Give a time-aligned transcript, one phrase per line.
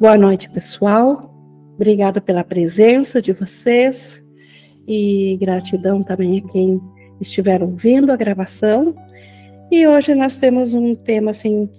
[0.00, 1.32] Boa noite, pessoal.
[1.74, 4.24] Obrigada pela presença de vocês
[4.86, 6.80] e gratidão também a quem
[7.20, 8.94] estiver ouvindo a gravação.
[9.70, 11.70] E hoje nós temos um tema assim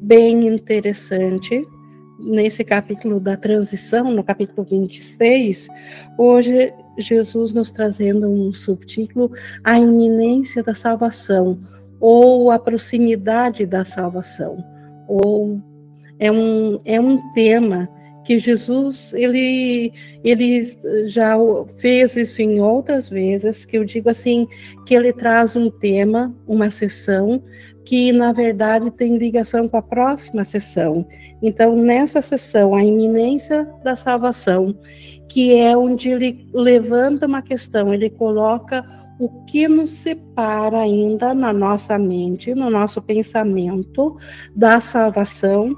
[0.00, 1.66] bem interessante
[2.18, 5.68] nesse capítulo da transição, no capítulo 26.
[6.18, 9.30] Hoje Jesus nos trazendo um subtítulo
[9.62, 11.60] a iminência da salvação
[12.00, 14.64] ou a proximidade da salvação
[15.06, 15.60] ou
[16.20, 17.88] é um, é um tema
[18.24, 19.92] que Jesus ele
[20.22, 20.62] ele
[21.06, 21.36] já
[21.78, 24.46] fez isso em outras vezes que eu digo assim
[24.86, 27.42] que ele traz um tema uma sessão
[27.84, 31.06] que na verdade tem ligação com a próxima sessão.
[31.42, 34.78] Então nessa sessão a iminência da salvação
[35.28, 38.84] que é onde ele levanta uma questão ele coloca
[39.18, 44.16] o que nos separa ainda na nossa mente no nosso pensamento
[44.54, 45.74] da salvação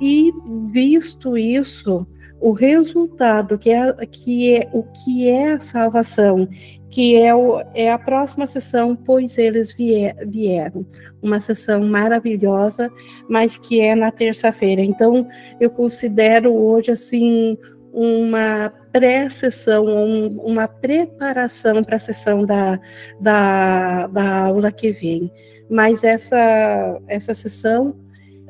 [0.00, 0.32] e
[0.70, 2.06] visto isso,
[2.40, 6.46] o resultado que é, que é o que é a salvação,
[6.90, 10.86] que é, o, é a próxima sessão, pois eles vier, vieram.
[11.22, 12.92] Uma sessão maravilhosa,
[13.28, 14.82] mas que é na terça-feira.
[14.82, 15.26] Então,
[15.58, 17.56] eu considero hoje assim
[17.92, 22.78] uma pré-sessão, um, uma preparação para a sessão da,
[23.20, 25.32] da, da aula que vem.
[25.70, 28.03] Mas essa, essa sessão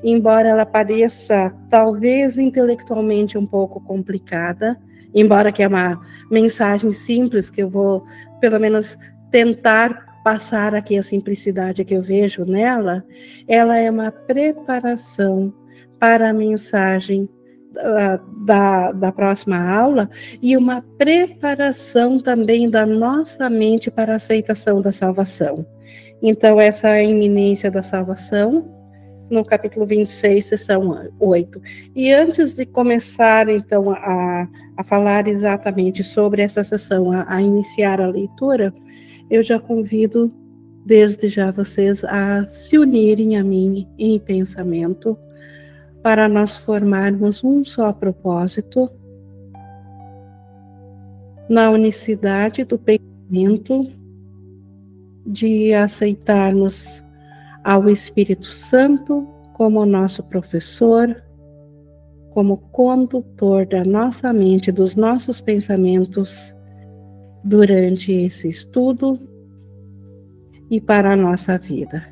[0.05, 4.78] embora ela pareça talvez intelectualmente um pouco complicada,
[5.14, 5.98] embora que é uma
[6.30, 8.05] mensagem simples que eu vou
[8.38, 8.98] pelo menos
[9.30, 13.02] tentar passar aqui a simplicidade que eu vejo nela,
[13.48, 15.52] ela é uma preparação
[15.98, 17.28] para a mensagem
[17.72, 20.08] da, da, da, próxima aula
[20.41, 25.66] e uma preparação também da nossa mente para a aceitação da salvação.
[26.22, 28.73] Então, essa iminência da salvação
[29.34, 31.60] no capítulo 26, sessão 8.
[31.94, 38.00] E antes de começar, então, a, a falar exatamente sobre essa sessão, a, a iniciar
[38.00, 38.72] a leitura,
[39.28, 40.33] eu já convido
[40.86, 45.18] desde já vocês a se unirem a mim em pensamento
[46.02, 48.90] para nós formarmos um só propósito
[51.48, 53.90] na unicidade do pensamento
[55.27, 57.03] de aceitarmos
[57.64, 61.25] ao Espírito Santo como nosso professor,
[62.30, 66.55] como condutor da nossa mente, dos nossos pensamentos
[67.42, 69.19] durante esse estudo
[70.70, 72.05] e para a nossa vida.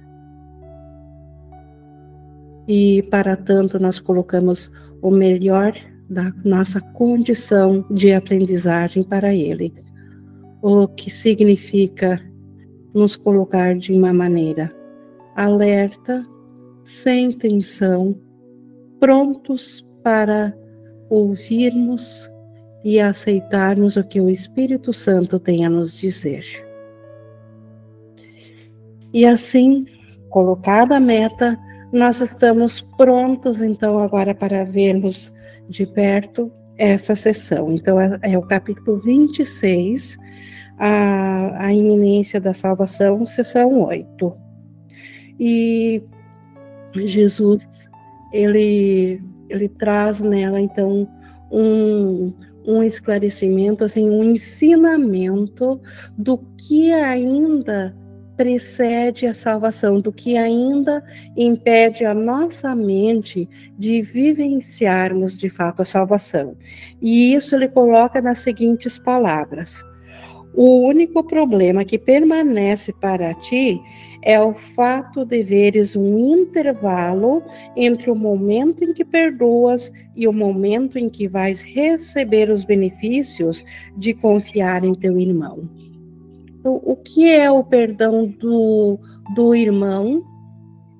[2.66, 4.70] E para tanto, nós colocamos
[5.02, 5.74] o melhor
[6.08, 9.74] da nossa condição de aprendizagem para Ele,
[10.62, 12.20] o que significa
[12.94, 14.81] nos colocar de uma maneira
[15.34, 16.26] alerta,
[16.84, 18.16] sem tensão,
[18.98, 20.56] prontos para
[21.08, 22.30] ouvirmos
[22.84, 26.44] e aceitarmos o que o Espírito Santo tem a nos dizer.
[29.12, 29.86] E assim,
[30.30, 31.58] colocada a meta,
[31.92, 35.32] nós estamos prontos então agora para vermos
[35.68, 37.72] de perto essa sessão.
[37.72, 40.16] Então é, é o capítulo 26,
[40.78, 44.34] a, a iminência da salvação, sessão 8.
[45.44, 46.00] E
[46.94, 47.66] Jesus,
[48.32, 51.08] ele, ele traz nela, então,
[51.50, 52.32] um,
[52.64, 55.80] um esclarecimento, assim, um ensinamento
[56.16, 57.92] do que ainda
[58.36, 61.02] precede a salvação, do que ainda
[61.36, 66.56] impede a nossa mente de vivenciarmos de fato a salvação.
[67.00, 69.84] E isso ele coloca nas seguintes palavras:
[70.54, 73.80] O único problema que permanece para ti
[74.22, 77.42] é o fato de veres um intervalo
[77.76, 83.64] entre o momento em que perdoas e o momento em que vais receber os benefícios
[83.96, 85.68] de confiar em teu irmão.
[86.60, 88.96] Então, o que é o perdão do,
[89.34, 90.22] do irmão,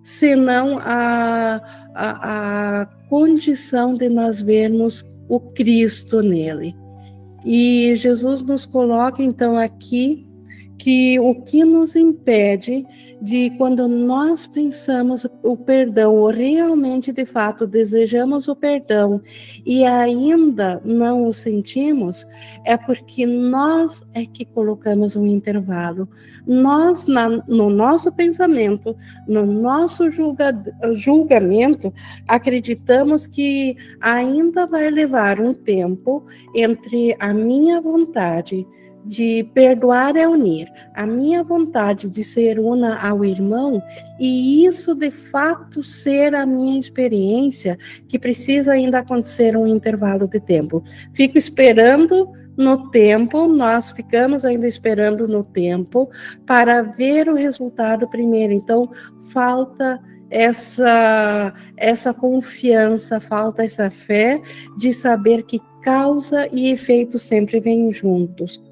[0.03, 1.61] senão a,
[1.95, 6.75] a, a condição de nós vermos o Cristo nele?
[7.45, 10.27] E Jesus nos coloca então aqui
[10.79, 12.85] que o que nos impede
[13.23, 19.23] de quando nós pensamos o perdão, ou realmente de fato desejamos o perdão
[19.65, 22.27] e ainda não o sentimos,
[22.65, 26.09] é porque nós é que colocamos um intervalo.
[26.45, 28.97] Nós, na, no nosso pensamento,
[29.29, 30.53] no nosso julga,
[30.97, 31.95] julgamento,
[32.27, 36.27] acreditamos que ainda vai levar um tempo
[36.57, 38.67] entre a minha vontade
[39.05, 43.83] de perdoar é unir a minha vontade de ser una ao irmão
[44.19, 47.79] e isso de fato ser a minha experiência,
[48.09, 50.83] que precisa ainda acontecer um intervalo de tempo.
[51.13, 56.11] Fico esperando no tempo, nós ficamos ainda esperando no tempo
[56.47, 58.53] para ver o resultado primeiro.
[58.53, 58.91] Então,
[59.33, 59.99] falta
[60.31, 64.41] essa essa confiança, falta essa fé
[64.77, 68.63] de saber que causa e efeito sempre vêm juntos.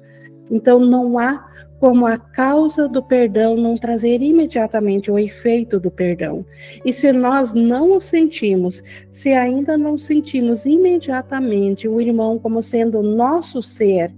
[0.51, 1.49] Então não há
[1.79, 6.45] como a causa do perdão não trazer imediatamente o efeito do perdão.
[6.85, 13.01] E se nós não o sentimos, se ainda não sentimos imediatamente o irmão como sendo
[13.01, 14.13] nosso ser,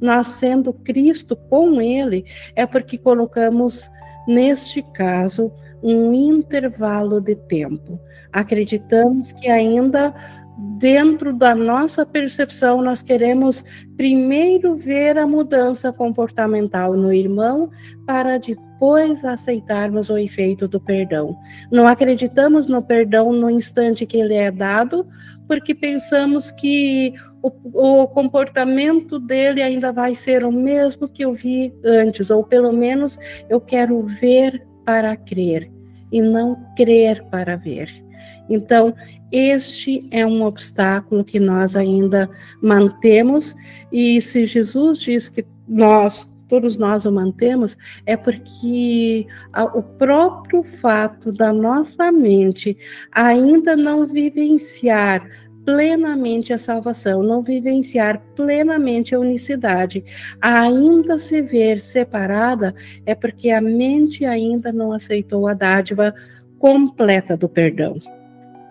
[0.00, 2.24] nós sendo Cristo com ele,
[2.54, 3.90] é porque colocamos,
[4.28, 5.50] neste caso,
[5.82, 7.98] um intervalo de tempo.
[8.32, 10.14] Acreditamos que ainda
[10.58, 13.64] dentro da nossa percepção, nós queremos
[13.96, 17.70] primeiro ver a mudança comportamental no irmão
[18.04, 21.36] para depois aceitarmos o efeito do perdão.
[21.70, 25.06] Não acreditamos no perdão no instante que ele é dado,
[25.46, 31.72] porque pensamos que o, o comportamento dele ainda vai ser o mesmo que eu vi
[31.84, 33.18] antes, ou pelo menos
[33.48, 35.70] eu quero ver para crer
[36.10, 38.07] e não crer para ver.
[38.48, 38.94] Então,
[39.30, 42.30] este é um obstáculo que nós ainda
[42.62, 43.54] mantemos,
[43.92, 47.76] e se Jesus diz que nós, todos nós o mantemos,
[48.06, 49.26] é porque
[49.74, 52.78] o próprio fato da nossa mente
[53.12, 55.28] ainda não vivenciar
[55.62, 60.02] plenamente a salvação, não vivenciar plenamente a unicidade,
[60.40, 66.14] ainda se ver separada, é porque a mente ainda não aceitou a dádiva
[66.58, 67.98] completa do perdão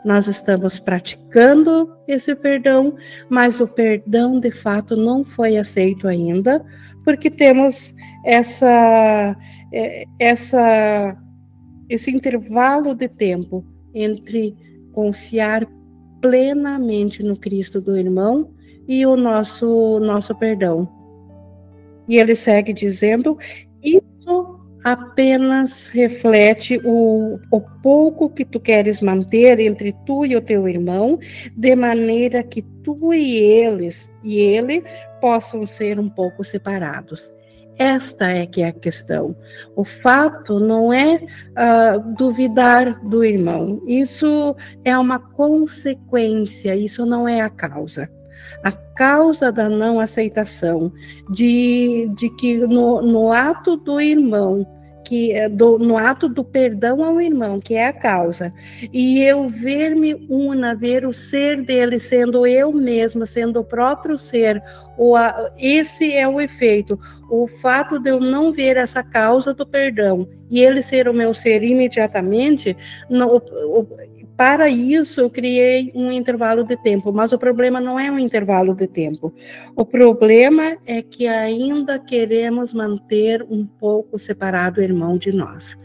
[0.05, 2.95] nós estamos praticando esse perdão,
[3.29, 6.63] mas o perdão de fato não foi aceito ainda,
[7.03, 7.93] porque temos
[8.25, 9.35] essa,
[9.73, 11.17] é, essa,
[11.89, 14.55] esse intervalo de tempo entre
[14.93, 15.67] confiar
[16.21, 18.51] plenamente no Cristo do irmão
[18.87, 20.89] e o nosso, nosso perdão.
[22.07, 23.37] E ele segue dizendo:
[23.83, 24.16] Isso
[24.83, 31.19] apenas reflete o, o pouco que tu queres manter entre tu e o teu irmão,
[31.55, 34.83] de maneira que tu e eles e ele
[35.19, 37.33] possam ser um pouco separados.
[37.77, 39.35] Esta é que é a questão.
[39.75, 43.83] O fato não é uh, duvidar do irmão.
[43.85, 48.09] Isso é uma consequência, isso não é a causa
[48.63, 50.91] a causa da não aceitação,
[51.29, 54.65] de, de que no, no ato do irmão,
[55.07, 58.51] que é do, no ato do perdão ao irmão, que é a causa,
[58.91, 64.61] e eu ver-me una, ver o ser dele sendo eu mesma, sendo o próprio ser,
[64.97, 66.99] o, a, esse é o efeito.
[67.29, 71.33] O fato de eu não ver essa causa do perdão e ele ser o meu
[71.33, 72.75] ser imediatamente,
[73.09, 73.87] o,
[74.37, 78.75] para isso, eu criei um intervalo de tempo, mas o problema não é um intervalo
[78.75, 79.33] de tempo.
[79.75, 85.75] O problema é que ainda queremos manter um pouco separado o irmão de nós.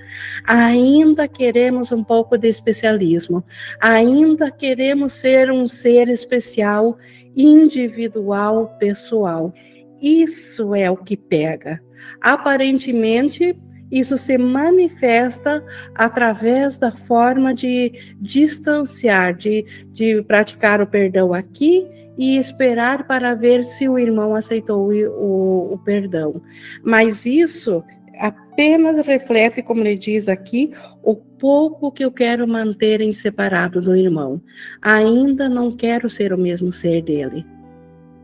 [0.47, 3.43] Ainda queremos um pouco de especialismo.
[3.81, 6.99] Ainda queremos ser um ser especial,
[7.35, 9.51] individual, pessoal.
[9.99, 11.81] Isso é o que pega.
[12.21, 13.57] Aparentemente,
[13.93, 15.63] isso se manifesta
[15.95, 23.65] através da forma de distanciar, de, de praticar o perdão aqui e esperar para ver
[23.65, 26.41] se o irmão aceitou o, o, perdão.
[26.83, 27.85] Mas isso
[28.19, 30.73] apenas reflete, como ele diz aqui,
[31.03, 34.41] o pouco que eu quero manter em separado do irmão.
[34.81, 37.45] Ainda não quero ser o mesmo ser dele.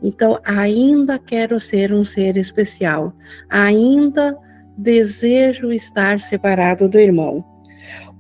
[0.03, 3.13] Então, ainda quero ser um ser especial.
[3.51, 4.39] Ainda
[4.79, 7.45] desejo estar separado do irmão,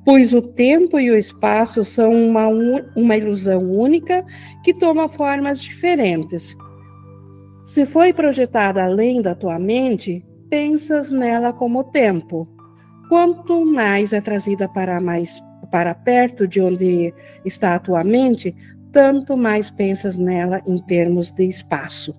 [0.05, 2.49] pois o tempo e o espaço são uma,
[2.97, 4.27] uma ilusão única
[4.65, 6.57] que toma formas diferentes.
[7.65, 12.49] Se foi projetada além da tua mente, pensas nela como tempo.
[13.09, 17.13] Quanto mais é trazida para mais para perto de onde
[17.45, 18.57] está a tua mente,
[18.91, 22.15] tanto mais pensas nela em termos de espaço.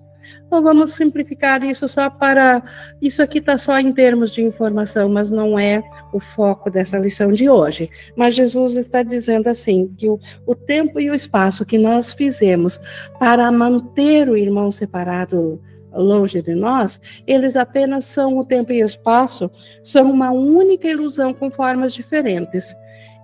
[0.50, 2.62] Ou vamos simplificar isso só para.
[3.00, 5.82] Isso aqui está só em termos de informação, mas não é
[6.12, 7.88] o foco dessa lição de hoje.
[8.16, 12.80] Mas Jesus está dizendo assim: que o, o tempo e o espaço que nós fizemos
[13.18, 15.60] para manter o irmão separado
[15.92, 19.50] longe de nós, eles apenas são o tempo e o espaço,
[19.82, 22.74] são uma única ilusão com formas diferentes.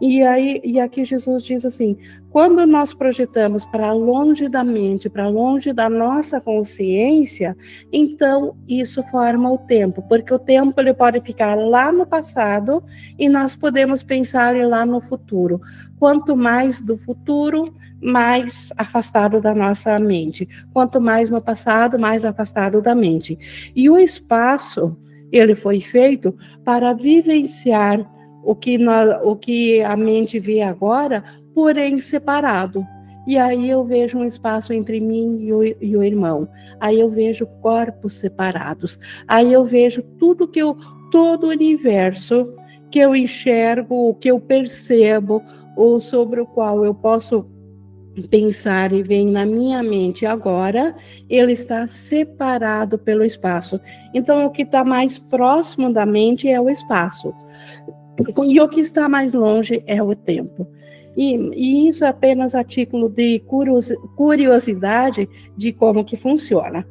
[0.01, 1.97] E aí e aqui Jesus diz assim:
[2.37, 7.57] quando nós projetamos para longe da mente, para longe da nossa consciência,
[7.91, 12.85] então isso forma o tempo, porque o tempo ele pode ficar lá no passado
[13.19, 15.63] e nós podemos pensar lá no futuro.
[15.99, 20.47] Quanto mais do futuro, mais afastado da nossa mente.
[20.75, 23.73] Quanto mais no passado, mais afastado da mente.
[23.75, 24.95] E o espaço,
[25.33, 28.07] ele foi feito para vivenciar
[28.45, 28.79] o que,
[29.25, 31.25] o que a mente vê agora,
[31.57, 32.87] porém separado.
[33.27, 36.47] E aí eu vejo um espaço entre mim e o, e o, irmão.
[36.79, 38.99] Aí eu vejo corpos separados.
[39.27, 40.77] Aí eu vejo tudo que eu,
[41.11, 42.55] todo o universo
[42.91, 45.43] que eu enxergo, o que eu percebo,
[45.75, 47.47] ou sobre o qual eu posso
[48.31, 50.95] pensar e vem na minha mente agora,
[51.29, 53.81] ele está separado pelo espaço.
[54.13, 57.35] Então, o que está mais próximo da mente é o espaço.
[58.47, 60.67] E o que está mais longe é o tempo.
[61.17, 63.43] E, e isso é apenas a título de
[64.17, 66.87] curiosidade de como que funciona.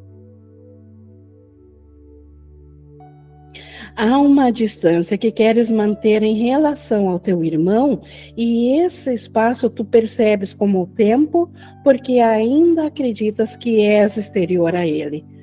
[3.98, 8.02] Há uma distância que queres manter em relação ao teu irmão,
[8.36, 11.50] e esse espaço tu percebes como o tempo,
[11.82, 15.35] porque ainda acreditas que és exterior a ele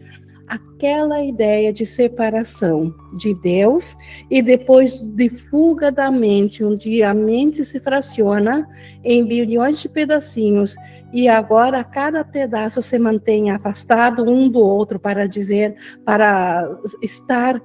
[0.53, 3.97] aquela ideia de separação de Deus
[4.31, 8.69] e depois de fuga da mente, onde a mente se fraciona
[9.03, 10.77] em bilhões de pedacinhos
[11.11, 16.69] e agora cada pedaço se mantém afastado um do outro para dizer, para
[17.01, 17.59] estar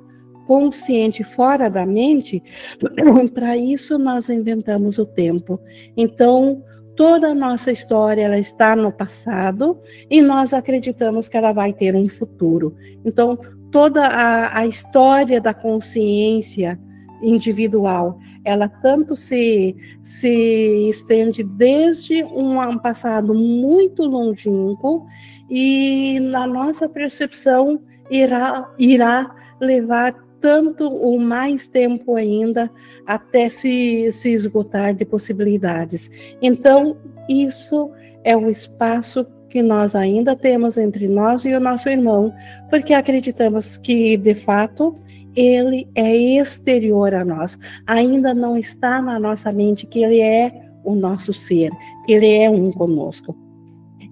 [0.46, 2.42] consciente fora da mente,
[3.34, 5.60] para isso nós inventamos o tempo.
[5.98, 6.64] Então,
[6.98, 11.96] toda a nossa história ela está no passado e nós acreditamos que ela vai ter
[11.96, 12.76] um futuro.
[13.06, 13.38] Então,
[13.72, 16.78] toda a, a história da consciência
[17.22, 25.06] individual, ela tanto se, se estende desde um passado muito longínquo
[25.50, 32.70] e na nossa percepção irá, irá levar tanto ou mais tempo ainda
[33.06, 36.10] até se, se esgotar de possibilidades.
[36.42, 36.98] Então,
[37.30, 37.92] isso
[38.24, 42.34] é o espaço que nós ainda temos entre nós e o nosso irmão,
[42.70, 44.96] porque acreditamos que, de fato,
[45.36, 50.52] ele é exterior a nós, ainda não está na nossa mente que ele é
[50.84, 51.72] o nosso ser,
[52.06, 53.36] que ele é um conosco.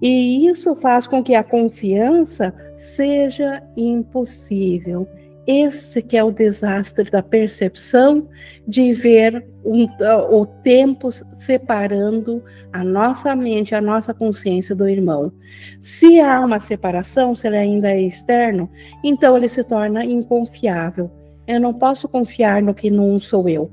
[0.00, 5.08] E isso faz com que a confiança seja impossível
[5.46, 8.28] esse que é o desastre da percepção
[8.66, 9.86] de ver um,
[10.30, 15.32] o tempo separando a nossa mente, a nossa consciência do irmão.
[15.80, 18.68] Se há uma separação, se ele ainda é externo,
[19.04, 21.10] então ele se torna inconfiável.
[21.46, 23.70] Eu não posso confiar no que não sou eu.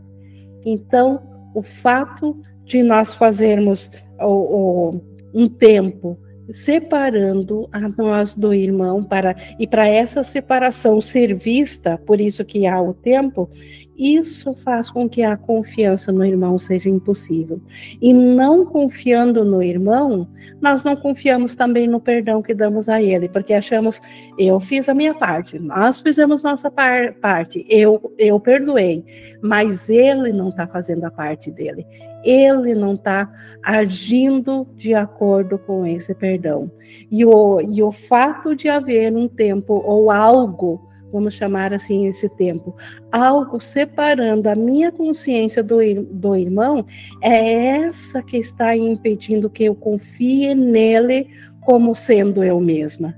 [0.66, 1.22] Então,
[1.56, 3.90] o fato de nós fazermos
[4.20, 5.02] o, o,
[5.34, 6.18] um tempo
[6.52, 12.68] separando a nós do irmão para e para essa separação ser vista, por isso que
[12.68, 13.50] há o tempo,
[14.04, 17.62] isso faz com que a confiança no irmão seja impossível.
[18.02, 20.28] E não confiando no irmão,
[20.62, 24.02] nós não confiamos também no perdão que damos a ele, porque achamos,
[24.38, 29.06] eu fiz a minha parte, nós fizemos nossa par parte, eu, eu perdoei,
[29.42, 31.86] mas ele não está fazendo a parte dele.
[32.24, 33.32] Ele não está
[33.64, 36.72] agindo de acordo com esse perdão.
[37.12, 42.28] E o, e o fato de haver um tempo ou algo vamos chamar assim esse
[42.28, 42.76] tempo,
[43.12, 45.78] algo separando a minha consciência do,
[46.12, 46.84] do irmão,
[47.22, 51.28] é essa que está impedindo que eu confie nele
[51.62, 53.16] como sendo eu mesma.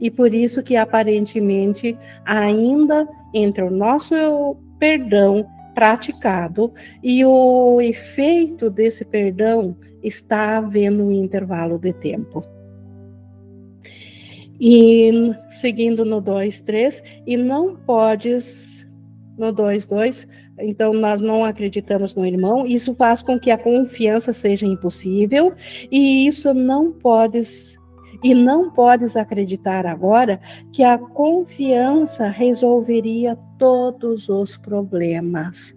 [0.00, 6.72] E por isso que aparentemente ainda entre o nosso perdão praticado
[7.02, 12.53] e o efeito desse perdão está havendo um intervalo de tempo.
[14.60, 18.86] E seguindo no 2, 3, e não podes,
[19.36, 20.28] no 2, 2,
[20.60, 25.52] então nós não acreditamos no irmão, isso faz com que a confiança seja impossível,
[25.90, 27.76] e isso não podes,
[28.22, 30.40] e não podes acreditar agora
[30.72, 35.74] que a confiança resolveria todos os problemas.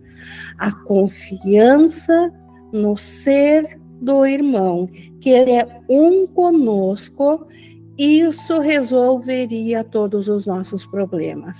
[0.57, 2.31] A confiança
[2.71, 4.87] no ser do irmão,
[5.19, 7.47] que ele é um conosco
[7.97, 11.57] isso resolveria todos os nossos problemas.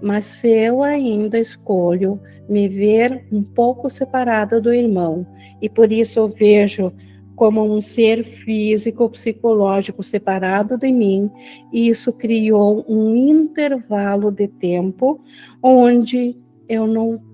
[0.00, 5.26] Mas se eu ainda escolho me ver um pouco separada do irmão,
[5.60, 6.92] e por isso eu vejo
[7.36, 11.30] como um ser físico, psicológico separado de mim,
[11.72, 15.20] isso criou um intervalo de tempo
[15.62, 16.36] onde
[16.68, 17.31] eu não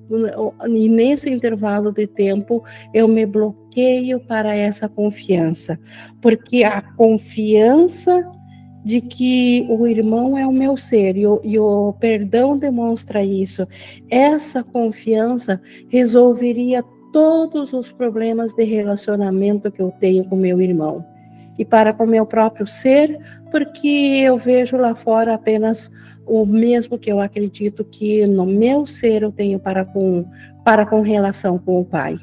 [0.69, 5.79] e nesse intervalo de tempo eu me bloqueio para essa confiança,
[6.21, 8.27] porque a confiança
[8.85, 13.67] de que o irmão é o meu ser e o, e o perdão demonstra isso.
[14.09, 21.05] Essa confiança resolveria todos os problemas de relacionamento que eu tenho com meu irmão
[21.59, 23.19] e para com meu próprio ser,
[23.51, 25.91] porque eu vejo lá fora apenas
[26.29, 30.25] o mesmo que eu acredito que no meu ser eu tenho para com
[30.65, 32.17] para com relação com o Pai.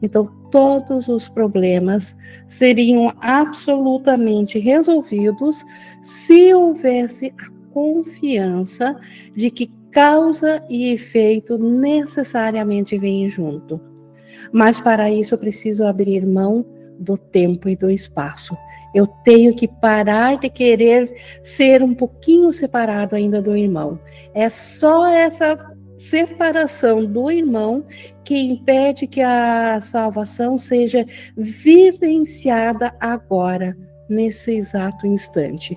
[0.00, 2.16] Então todos os problemas
[2.48, 5.64] seriam absolutamente resolvidos
[6.02, 8.96] se houvesse a confiança
[9.34, 13.80] de que causa e efeito necessariamente vêm junto.
[14.52, 16.64] Mas para isso eu preciso abrir mão
[16.98, 18.56] do tempo e do espaço.
[18.94, 23.98] Eu tenho que parar de querer ser um pouquinho separado ainda do irmão.
[24.32, 25.56] É só essa
[25.96, 27.84] separação do irmão
[28.24, 33.76] que impede que a salvação seja vivenciada agora,
[34.08, 35.76] nesse exato instante.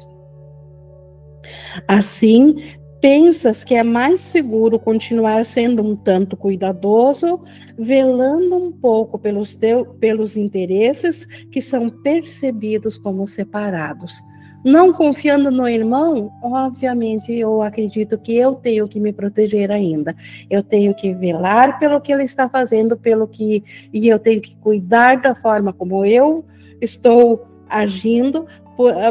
[1.88, 7.42] Assim, Pensas que é mais seguro continuar sendo um tanto cuidadoso,
[7.78, 14.14] velando um pouco pelos, teu, pelos interesses que são percebidos como separados.
[14.66, 20.16] Não confiando no irmão, obviamente eu acredito que eu tenho que me proteger ainda.
[20.50, 23.64] Eu tenho que velar pelo que ele está fazendo, pelo que
[23.94, 26.44] e eu tenho que cuidar da forma como eu
[26.82, 28.46] estou agindo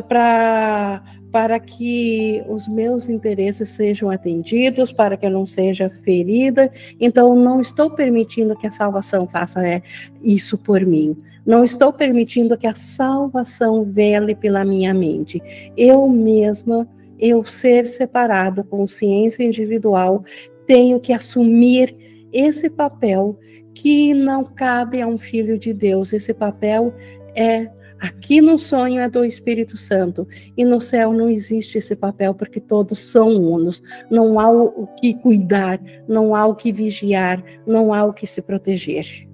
[0.08, 1.02] para
[1.36, 6.72] para que os meus interesses sejam atendidos, para que eu não seja ferida.
[6.98, 9.82] Então, não estou permitindo que a salvação faça é,
[10.22, 11.14] isso por mim.
[11.44, 15.42] Não estou permitindo que a salvação vele pela minha mente.
[15.76, 16.88] Eu mesma,
[17.18, 20.24] eu ser separado, consciência individual,
[20.64, 21.94] tenho que assumir
[22.32, 23.38] esse papel
[23.74, 26.14] que não cabe a um filho de Deus.
[26.14, 26.94] Esse papel
[27.34, 27.68] é
[28.00, 32.60] Aqui no sonho é do Espírito Santo e no céu não existe esse papel porque
[32.60, 33.82] todos são unos.
[34.10, 38.42] Não há o que cuidar, não há o que vigiar, não há o que se
[38.42, 39.26] proteger.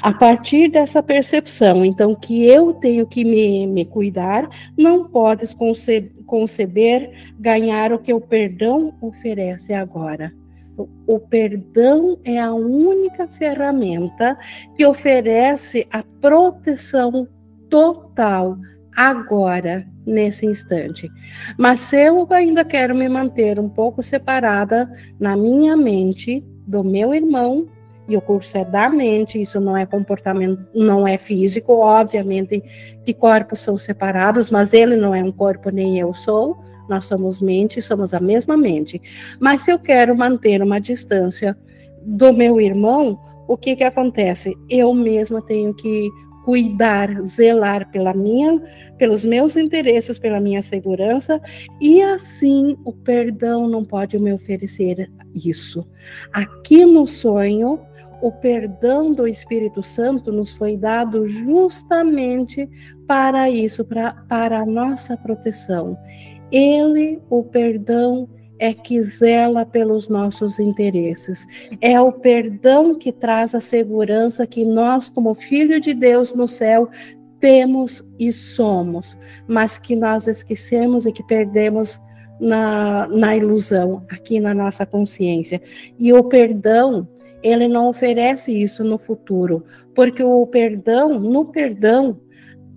[0.00, 4.48] A partir dessa percepção, então, que eu tenho que me, me cuidar,
[4.78, 10.32] não podes conceber, conceber ganhar o que o perdão oferece agora.
[11.06, 14.38] O perdão é a única ferramenta
[14.76, 17.26] que oferece a proteção
[17.68, 18.56] total
[18.96, 21.08] agora, nesse instante.
[21.56, 27.14] Mas se eu ainda quero me manter um pouco separada na minha mente do meu
[27.14, 27.68] irmão,
[28.08, 32.62] e o curso é da mente, isso não é comportamento, não é físico, obviamente
[33.04, 37.40] que corpos são separados, mas ele não é um corpo, nem eu sou, nós somos
[37.40, 39.00] mente, somos a mesma mente.
[39.38, 41.56] Mas se eu quero manter uma distância
[42.02, 44.56] do meu irmão, o que que acontece?
[44.70, 46.08] Eu mesma tenho que
[46.48, 48.58] cuidar, zelar pela minha,
[48.96, 51.38] pelos meus interesses, pela minha segurança,
[51.78, 55.86] e assim o perdão não pode me oferecer isso.
[56.32, 57.78] Aqui no sonho,
[58.20, 62.68] o perdão do Espírito Santo nos foi dado justamente
[63.06, 65.96] para isso, para, para a nossa proteção.
[66.50, 68.28] Ele, o perdão,
[68.58, 71.46] é que zela pelos nossos interesses.
[71.80, 76.88] É o perdão que traz a segurança que nós, como filho de Deus no céu,
[77.40, 82.00] temos e somos, mas que nós esquecemos e que perdemos
[82.40, 85.62] na, na ilusão, aqui na nossa consciência.
[85.98, 87.06] E o perdão,
[87.42, 92.20] ele não oferece isso no futuro, porque o perdão, no perdão,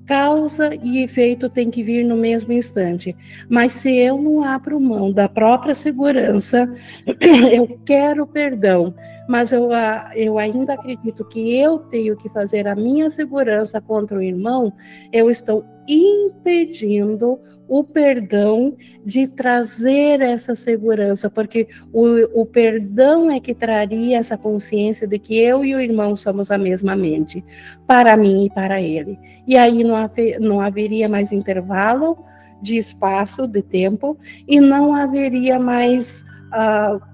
[0.05, 3.15] causa e efeito tem que vir no mesmo instante.
[3.47, 6.69] Mas se eu não abro mão da própria segurança,
[7.53, 8.93] eu quero perdão,
[9.29, 9.69] mas eu,
[10.15, 14.73] eu ainda acredito que eu tenho que fazer a minha segurança contra o irmão,
[15.13, 18.75] eu estou impedindo o perdão
[19.05, 25.37] de trazer essa segurança, porque o, o perdão é que traria essa consciência de que
[25.37, 27.43] eu e o irmão somos a mesma mente,
[27.85, 29.19] para mim e para ele.
[29.45, 32.17] E aí não, haver, não haveria mais intervalo
[32.61, 36.23] de espaço, de tempo, e não haveria mais.
[36.51, 37.11] Uh,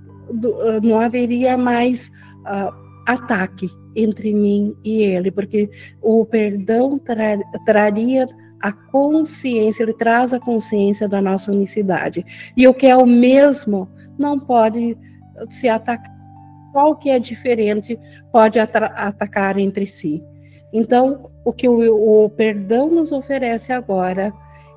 [0.84, 2.12] não haveria mais
[2.42, 2.74] uh,
[3.08, 5.70] ataque entre mim e ele, porque
[6.02, 8.28] o perdão tra traria
[8.62, 12.26] a consciência, ele traz a consciência da nossa unicidade.
[12.56, 14.98] E o que é o mesmo não pode
[15.50, 16.16] se atacar.
[16.72, 18.00] Qual que é diferente
[18.32, 20.24] pode atacar entre si.
[20.72, 24.34] Então, o que o, o perdão nos oferece agora,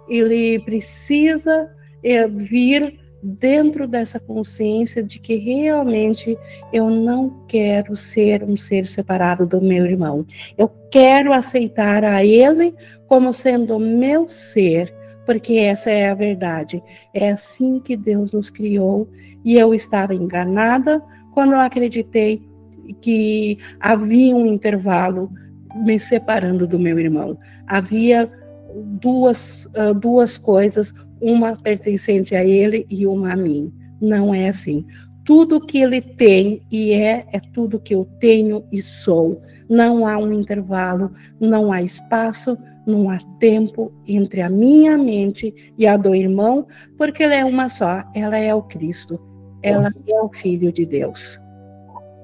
[0.09, 1.69] ele precisa
[2.03, 6.39] é, vir dentro dessa consciência de que realmente
[6.73, 10.27] eu não quero ser um ser separado do meu irmão.
[10.57, 12.75] Eu quero aceitar a ele
[13.07, 14.95] como sendo meu ser,
[15.27, 16.83] porque essa é a verdade.
[17.13, 19.09] É assim que Deus nos criou
[19.45, 21.03] e eu estava enganada
[21.33, 22.49] quando eu acreditei
[23.01, 25.31] que havia um intervalo
[25.75, 27.39] me separando do meu irmão.
[27.67, 28.31] Havia
[28.75, 33.73] duas, uh, duas coisas, uma pertencente a ele e uma a mim.
[34.01, 34.85] Não é assim.
[35.25, 39.43] Tudo que ele tem e é, é tudo que eu tenho e sou.
[39.69, 45.87] Não há um intervalo, não há espaço, não há tempo entre a minha mente e
[45.87, 49.21] a do irmão, porque ela é uma só, ela é o Cristo,
[49.63, 51.39] ela é o Filho de Deus.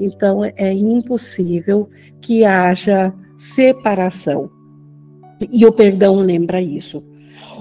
[0.00, 1.88] Então é impossível
[2.20, 4.50] que haja separação.
[5.50, 7.04] E o perdão lembra isso.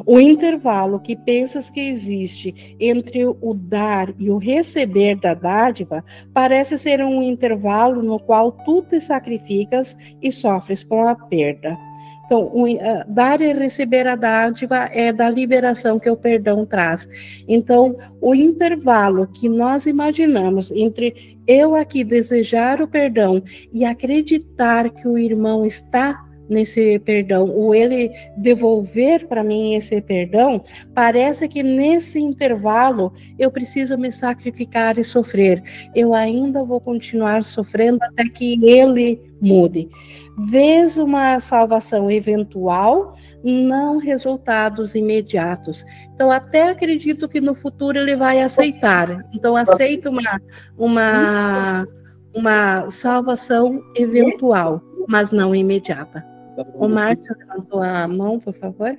[0.05, 6.03] O intervalo que pensas que existe entre o dar e o receber da dádiva
[6.33, 11.77] parece ser um intervalo no qual tu te sacrificas e sofres com a perda.
[12.25, 17.07] Então, o, uh, dar e receber a dádiva é da liberação que o perdão traz.
[17.47, 25.07] Então, o intervalo que nós imaginamos entre eu aqui desejar o perdão e acreditar que
[25.07, 32.19] o irmão está nesse perdão, ou ele devolver para mim esse perdão, parece que nesse
[32.19, 35.63] intervalo eu preciso me sacrificar e sofrer.
[35.95, 39.89] Eu ainda vou continuar sofrendo até que ele mude.
[40.37, 45.85] Vês uma salvação eventual, não resultados imediatos.
[46.13, 49.25] Então, até acredito que no futuro ele vai aceitar.
[49.33, 50.41] Então, aceita uma,
[50.77, 51.87] uma,
[52.35, 56.34] uma salvação eventual, mas não imediata.
[56.75, 58.97] O Márcio levantou a mão, por favor.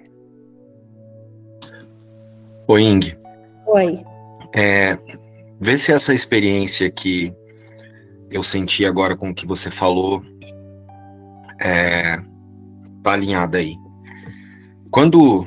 [2.68, 3.16] Oi, Ing.
[3.66, 4.04] Oi.
[4.54, 4.98] É,
[5.60, 7.34] vê se essa experiência que
[8.30, 10.22] eu senti agora com o que você falou
[11.60, 12.20] é,
[13.02, 13.76] tá alinhada aí.
[14.90, 15.46] Quando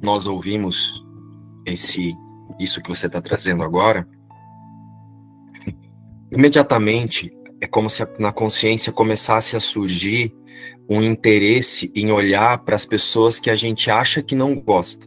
[0.00, 1.02] nós ouvimos
[1.66, 2.14] esse
[2.58, 4.06] isso que você está trazendo agora,
[6.30, 10.32] imediatamente é como se na consciência começasse a surgir
[10.88, 15.06] um interesse em olhar para as pessoas que a gente acha que não gosta.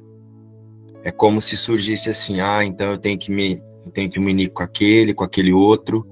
[1.04, 4.32] É como se surgisse assim, ah, então eu tenho que me, eu tenho que me
[4.32, 6.06] unir com aquele, com aquele outro,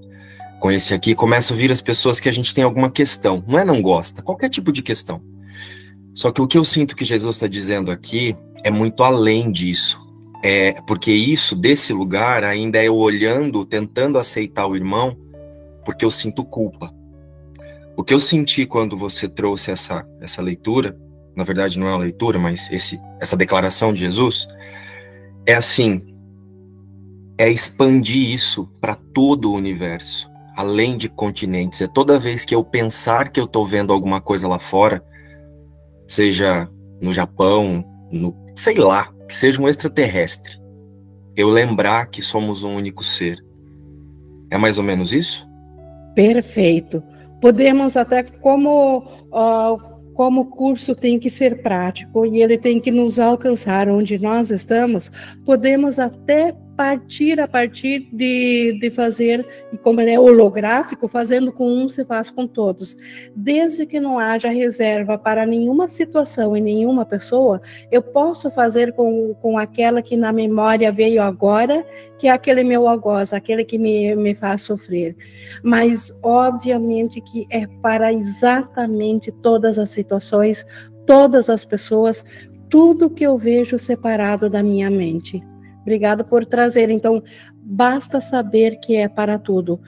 [0.59, 1.13] com esse aqui.
[1.13, 3.43] Começa a vir as pessoas que a gente tem alguma questão.
[3.47, 5.19] Não é não gosta, qualquer tipo de questão.
[6.13, 9.99] Só que o que eu sinto que Jesus está dizendo aqui é muito além disso.
[10.41, 15.17] É porque isso desse lugar ainda é eu olhando, tentando aceitar o irmão,
[15.83, 16.94] porque eu sinto culpa.
[17.97, 20.97] O que eu senti quando você trouxe essa, essa leitura,
[21.35, 24.47] na verdade não é uma leitura, mas esse, essa declaração de Jesus,
[25.45, 26.01] é assim:
[27.37, 31.81] é expandir isso para todo o universo, além de continentes.
[31.81, 35.03] É toda vez que eu pensar que eu estou vendo alguma coisa lá fora,
[36.07, 36.69] seja
[37.01, 40.61] no Japão, no sei lá, que seja um extraterrestre,
[41.35, 43.37] eu lembrar que somos um único ser.
[44.49, 45.45] É mais ou menos isso?
[46.15, 47.03] Perfeito.
[47.41, 48.99] Podemos até como
[49.31, 54.17] uh, como o curso tem que ser prático e ele tem que nos alcançar onde
[54.17, 55.11] nós estamos,
[55.45, 61.67] podemos até partir a partir de, de fazer, e como ele é holográfico, fazendo com
[61.67, 62.97] um se faz com todos.
[63.35, 67.61] Desde que não haja reserva para nenhuma situação e nenhuma pessoa,
[67.91, 71.85] eu posso fazer com, com aquela que na memória veio agora,
[72.19, 75.15] que é aquele meu algoz, aquele que me, me faz sofrer.
[75.63, 80.65] Mas, obviamente, que é para exatamente todas as situações,
[81.05, 82.23] todas as pessoas,
[82.69, 85.41] tudo que eu vejo separado da minha mente.
[85.85, 86.89] Obrigado por trazer.
[86.89, 87.21] Então,
[87.61, 89.79] basta saber que é para tudo.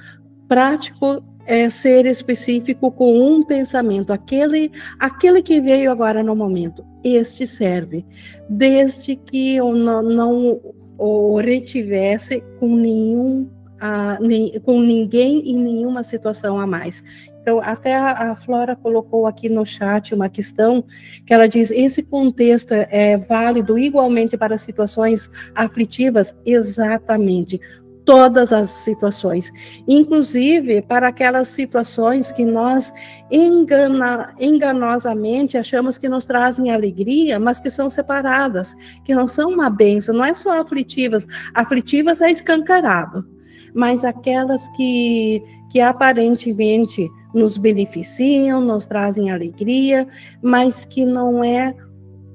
[0.47, 6.85] Prático é ser específico com um pensamento, aquele, aquele que veio agora no momento.
[7.03, 8.05] Este serve,
[8.47, 10.61] desde que eu não, não
[10.99, 17.03] o retivesse com nenhum, a, nem, com ninguém em nenhuma situação a mais.
[17.47, 20.83] Então, até a, a, Flora colocou aqui no chat uma questão
[21.25, 26.35] que ela diz: esse contexto é, válido igualmente para situações aflitivas?
[26.45, 27.57] Exatamente.
[28.03, 29.49] Todas as situações,
[29.87, 32.91] inclusive para aquelas situações que nós
[33.31, 39.69] engana, enganosamente achamos que nos trazem alegria, mas que são separadas, que não são uma
[39.69, 43.25] bênção, não é só aflitivas, aflitivas é escancarado,
[43.73, 50.07] mas aquelas que, que aparentemente nos beneficiam, nos trazem alegria,
[50.41, 51.75] mas que não é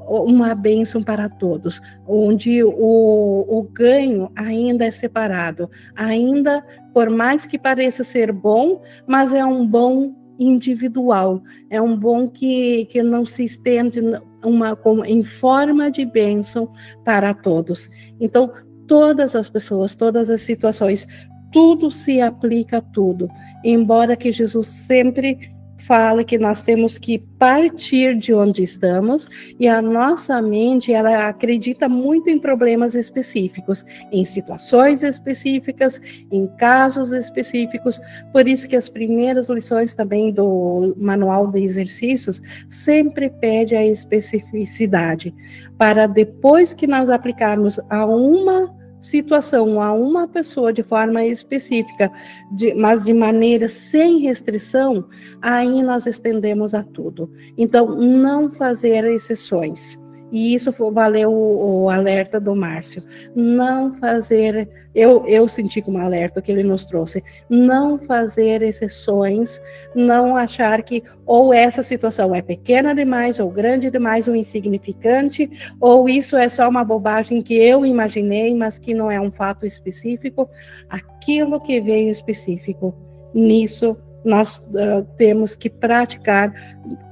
[0.01, 7.59] uma bênção para todos, onde o, o ganho ainda é separado, ainda por mais que
[7.59, 13.45] pareça ser bom, mas é um bom individual, é um bom que, que não se
[13.45, 14.01] estende
[14.45, 14.77] uma,
[15.07, 16.71] em forma de bênção
[17.05, 17.89] para todos.
[18.21, 18.51] Então,
[18.87, 21.07] todas as pessoas, todas as situações,
[21.53, 23.29] tudo se aplica a tudo,
[23.65, 29.83] embora que Jesus sempre fala que nós temos que partir de onde estamos e a
[29.83, 38.01] nossa mente ela acredita muito em problemas específicos, em situações específicas, em casos específicos.
[38.33, 45.35] Por isso que as primeiras lições também do manual de exercícios sempre pede a especificidade
[45.77, 52.11] para depois que nós aplicarmos a uma situação a uma pessoa de forma específica,
[52.53, 55.05] de, mas de maneira sem restrição,
[55.43, 57.31] aí nós estendemos a tudo.
[57.59, 60.02] Então, não fazer exceções.
[60.33, 63.03] E isso valeu o, o, alerta do Márcio.
[63.37, 69.61] Não fazer, eu, eu senti como alerta que ele nos trouxe, não fazer exceções,
[69.95, 76.09] não achar que ou essa situação é pequena demais, ou grande demais, ou insignificante, ou
[76.09, 80.49] isso é só uma bobagem que eu imaginei, mas que não é um fato específico.
[80.89, 82.95] Aquilo que veio específico,
[83.35, 86.55] nisso nós uh, temos que praticar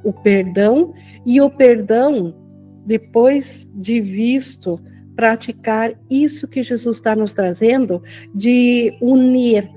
[0.02, 0.94] o perdão,
[1.26, 2.34] e o perdão
[2.84, 4.80] depois de visto
[5.14, 8.02] praticar isso que Jesus está nos trazendo,
[8.34, 9.68] de unir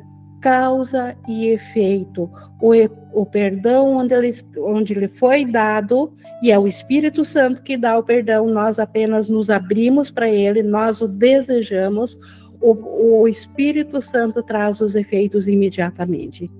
[0.42, 2.30] causa e efeito,
[2.62, 2.72] o,
[3.14, 7.98] o perdão onde ele, onde ele foi dado, e é o Espírito Santo que dá
[7.98, 12.18] o perdão, nós apenas nos abrimos para ele, nós o desejamos,
[12.62, 16.52] o, o Espírito Santo traz os efeitos imediatamente.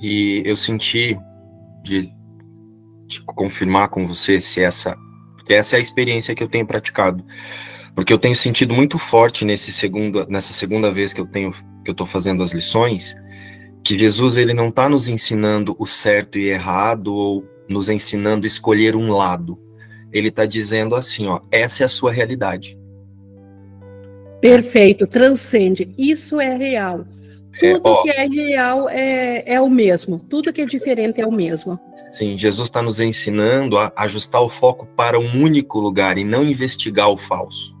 [0.00, 1.18] E eu senti
[1.82, 2.10] de,
[3.06, 4.96] de confirmar com você se essa
[5.48, 7.24] essa é a experiência que eu tenho praticado.
[7.94, 11.52] Porque eu tenho sentido muito forte nesse segundo, nessa segunda vez que eu tenho
[11.84, 13.16] que eu estou fazendo as lições,
[13.84, 18.48] que Jesus ele não está nos ensinando o certo e errado ou nos ensinando a
[18.48, 19.58] escolher um lado.
[20.12, 22.76] Ele está dizendo assim, ó, essa é a sua realidade.
[24.40, 25.94] Perfeito, transcende.
[25.96, 27.06] Isso é real.
[27.62, 30.18] É, Tudo é, ó, que é real é, é o mesmo.
[30.18, 31.78] Tudo que é diferente é o mesmo.
[31.94, 36.44] Sim, Jesus está nos ensinando a ajustar o foco para um único lugar e não
[36.44, 37.74] investigar o falso.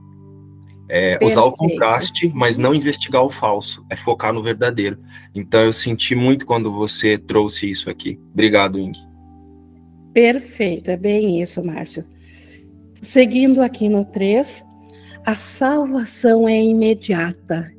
[0.88, 3.84] É, usar o contraste, mas não investigar o falso.
[3.90, 4.98] É focar no verdadeiro.
[5.34, 8.18] Então eu senti muito quando você trouxe isso aqui.
[8.32, 8.96] Obrigado, Ing.
[10.14, 12.04] Perfeito, é bem isso, Márcio.
[13.02, 14.64] Seguindo aqui no 3,
[15.26, 17.75] a salvação é imediata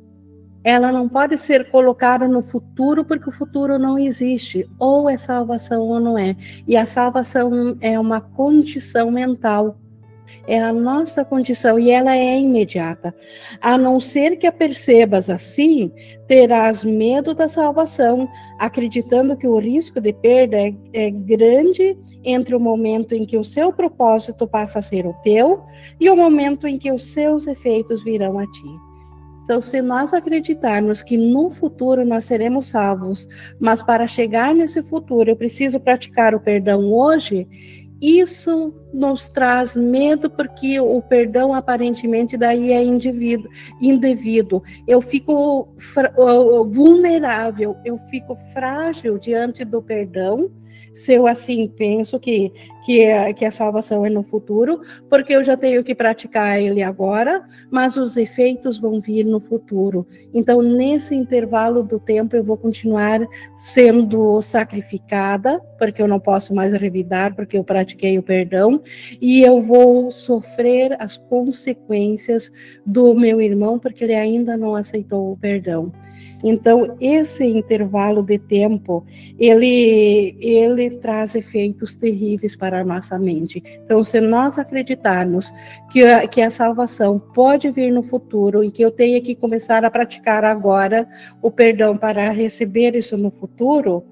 [0.68, 5.80] ela não pode ser colocada no futuro porque o futuro não existe, ou é salvação
[5.80, 6.36] ou não é.
[6.66, 9.78] E a salvação é uma condição mental.
[10.46, 13.14] É a nossa condição e ela é imediata.
[13.62, 15.90] A não ser que a percebas assim,
[16.26, 18.28] terás medo da salvação,
[18.58, 23.44] acreditando que o risco de perda é, é grande entre o momento em que o
[23.44, 25.62] seu propósito passa a ser o teu
[25.98, 28.87] e o momento em que os seus efeitos virão a ti.
[29.48, 33.26] Então, se nós acreditarmos que no futuro nós seremos salvos,
[33.58, 37.48] mas para chegar nesse futuro eu preciso praticar o perdão hoje,
[37.98, 44.62] isso nos traz medo porque o perdão aparentemente daí é indivíduo, indevido.
[44.86, 45.74] Eu fico
[46.68, 50.50] vulnerável, eu fico frágil diante do perdão
[50.98, 52.52] se eu assim penso que,
[52.84, 56.82] que, é, que a salvação é no futuro, porque eu já tenho que praticar ele
[56.82, 60.06] agora, mas os efeitos vão vir no futuro.
[60.32, 63.20] Então, nesse intervalo do tempo, eu vou continuar
[63.56, 68.80] sendo sacrificada, porque eu não posso mais revidar, porque eu pratiquei o perdão,
[69.20, 72.50] e eu vou sofrer as consequências
[72.84, 75.92] do meu irmão, porque ele ainda não aceitou o perdão.
[76.42, 79.04] Então, esse intervalo de tempo,
[79.38, 83.62] ele, ele traz efeitos terríveis para a nossa mente.
[83.84, 85.52] Então, se nós acreditarmos
[85.90, 89.84] que a, que a salvação pode vir no futuro e que eu tenha que começar
[89.84, 91.08] a praticar agora
[91.42, 94.04] o perdão para receber isso no futuro,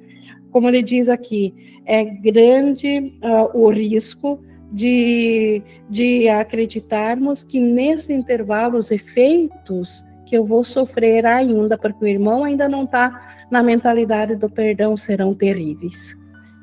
[0.50, 4.40] como ele diz aqui, é grande uh, o risco
[4.72, 12.08] de, de acreditarmos que nesse intervalo os efeitos que eu vou sofrer ainda, porque o
[12.08, 16.15] irmão ainda não está na mentalidade do perdão, serão terríveis.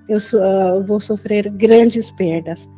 [0.07, 2.69] Eu uh, vou sofrer grandes perdas.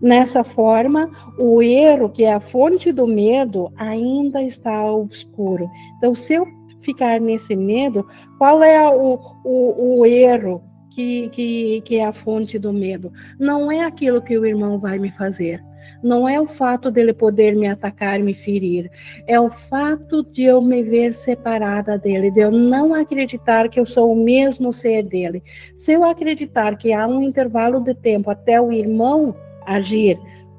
[0.00, 5.70] Nessa forma, o erro, que é a fonte do medo, ainda está obscuro.
[5.96, 6.46] Então, se eu
[6.80, 8.06] ficar nesse medo,
[8.36, 10.62] qual é o, o, o erro
[10.94, 13.12] que, que, que é a fonte do medo.
[13.38, 15.62] Não é aquilo que o irmão vai me fazer.
[16.02, 18.90] Não é o fato dele poder me atacar, me ferir.
[19.26, 23.86] É o fato de eu me ver separada dele, de eu não acreditar que eu
[23.86, 25.42] sou o mesmo ser dele.
[25.74, 29.34] Se eu acreditar que há um intervalo de tempo até o irmão
[29.66, 30.18] agir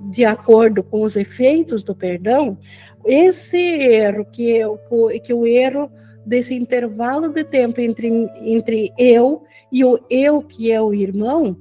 [0.10, 2.58] de acordo com os efeitos do perdão,
[3.06, 4.80] esse erro que, eu,
[5.24, 5.92] que o erro
[6.26, 8.08] desse intervalo de tempo entre,
[8.42, 11.56] entre eu e o eu que é o irmão,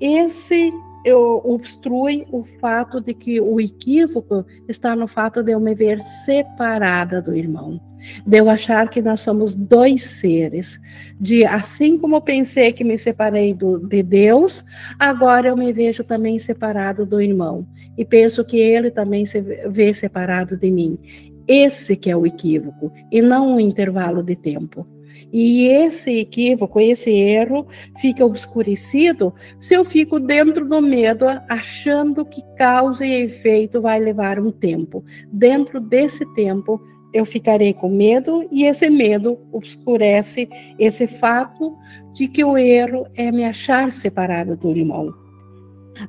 [0.00, 0.72] esse
[1.12, 7.20] obstrui o fato de que o equívoco está no fato de eu me ver separada
[7.20, 7.80] do irmão,
[8.26, 10.80] de eu achar que nós somos dois seres,
[11.20, 14.64] de assim como pensei que me separei do, de Deus,
[14.98, 17.66] agora eu me vejo também separado do irmão
[17.98, 20.98] e penso que ele também se vê separado de mim.
[21.46, 24.93] Esse que é o equívoco e não o intervalo de tempo.
[25.32, 27.66] E esse equívoco, esse erro
[28.00, 34.38] fica obscurecido se eu fico dentro do medo, achando que causa e efeito vai levar
[34.38, 35.04] um tempo.
[35.32, 36.80] Dentro desse tempo,
[37.12, 40.48] eu ficarei com medo e esse medo obscurece
[40.78, 41.76] esse fato
[42.12, 45.14] de que o erro é me achar separado do irmão.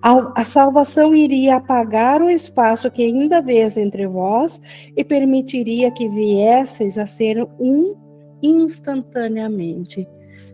[0.02, 4.60] A, a, salvação iria apagar o espaço que ainda vês entre vós
[4.98, 7.96] e permitiria que viesseis a ser um
[8.42, 10.08] instantaneamente.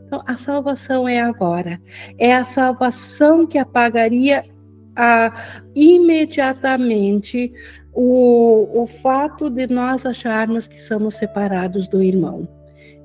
[0.06, 1.82] Então, a salvação é agora.
[2.17, 4.44] É a salvação que apagaria
[4.96, 5.34] a,
[5.74, 7.54] imediatamente
[7.94, 12.48] o, o fato de nós acharmos que somos separados do irmão.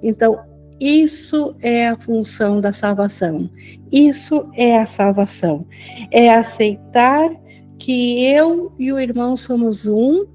[0.02, 0.38] Então,
[0.80, 3.48] isso é a função da salvação.
[3.90, 5.66] Isso é a salvação.
[6.10, 7.30] É aceitar
[7.78, 10.26] que eu e o irmão somos um,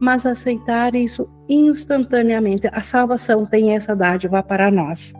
[0.00, 2.68] mas aceitar isso instantaneamente.
[2.72, 5.12] A salvação tem essa dádiva para nós.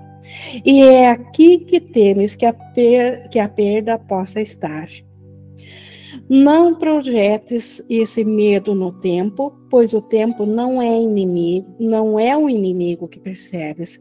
[0.64, 4.88] E é aqui que temos que a, per que a perda possa estar.
[6.28, 12.48] Não projetes esse medo no tempo, pois o tempo não é inimigo, não é o
[12.48, 14.00] inimigo que percebes.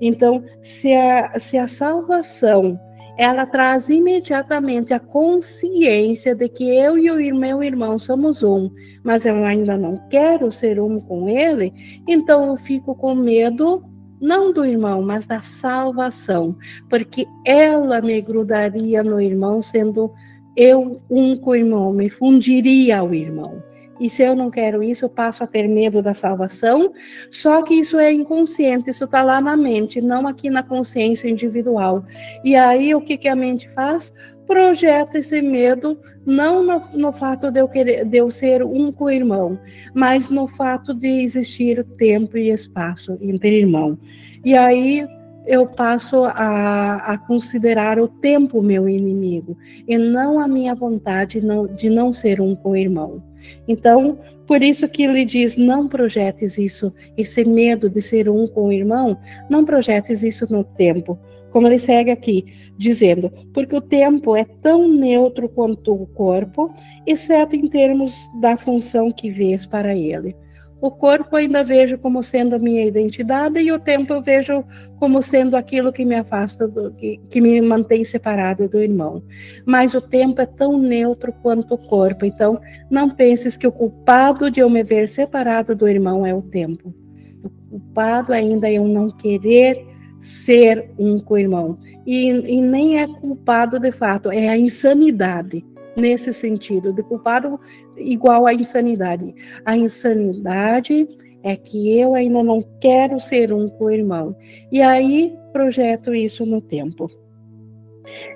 [0.00, 2.78] Então, se a, se a salvação
[3.16, 8.70] ela traz imediatamente a consciência de que eu e o meu irmão somos um,
[9.02, 11.72] mas eu ainda não quero ser um com ele,
[12.08, 13.84] então eu fico com medo
[14.20, 16.56] não do irmão, mas da salvação,
[16.88, 20.12] porque ela me grudaria no irmão, sendo
[20.56, 23.62] eu um com o irmão, me fundiria ao irmão.
[24.00, 26.92] E se eu não quero isso, eu passo a ter medo da salvação.
[27.30, 32.04] Só que isso é inconsciente, isso está lá na mente, não aqui na consciência individual.
[32.44, 34.12] E aí o que, que a mente faz?
[34.46, 39.04] Projeta esse medo não no, no fato de eu, querer, de eu ser um com
[39.04, 39.58] o irmão,
[39.94, 43.98] mas no fato de existir tempo e espaço entre irmão.
[44.44, 45.06] E aí
[45.46, 51.66] eu passo a, a, considerar o tempo meu inimigo e não a minha vontade não,
[51.66, 53.22] de não ser um com o irmão.
[53.68, 58.68] Então, por isso que ele diz: não projetes isso, esse medo de ser um com
[58.68, 59.18] o irmão,
[59.50, 61.18] não projetes isso no tempo.
[61.50, 66.72] Como ele segue aqui, dizendo: porque o tempo é tão neutro quanto o corpo,
[67.06, 70.34] exceto em termos da função que vês para ele.
[70.84, 74.62] O corpo ainda vejo como sendo a minha identidade e o tempo eu vejo
[74.98, 79.22] como sendo aquilo que me afasta, do, que, que me mantém separado do irmão.
[79.64, 84.50] Mas o tempo é tão neutro quanto o corpo, então não penses que o culpado
[84.50, 86.94] de eu me ver separado do irmão é o tempo.
[87.42, 89.82] O culpado ainda é eu não querer
[90.20, 91.78] ser um com o irmão.
[92.04, 95.64] E, e nem é culpado de fato, é a insanidade
[95.96, 97.58] nesse sentido, de culpado
[97.96, 99.34] igual à insanidade.
[99.64, 101.08] A insanidade
[101.42, 104.34] é que eu ainda não quero ser um com o irmão.
[104.72, 107.06] E aí projeto isso no tempo.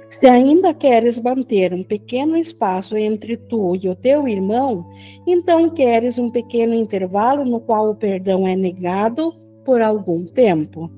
[0.08, 4.86] Se ainda queres manter um pequeno espaço entre tu e o teu irmão,
[5.26, 10.90] então queres um pequeno intervalo no qual o perdão é negado por algum tempo.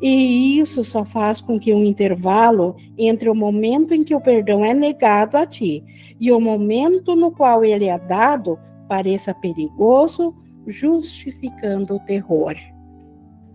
[0.00, 4.64] E isso só faz com que um intervalo entre o momento em que o perdão
[4.64, 5.84] é negado a ti
[6.20, 8.58] e o momento no qual ele é dado
[8.88, 10.34] pareça perigoso,
[10.66, 12.54] justificando o terror.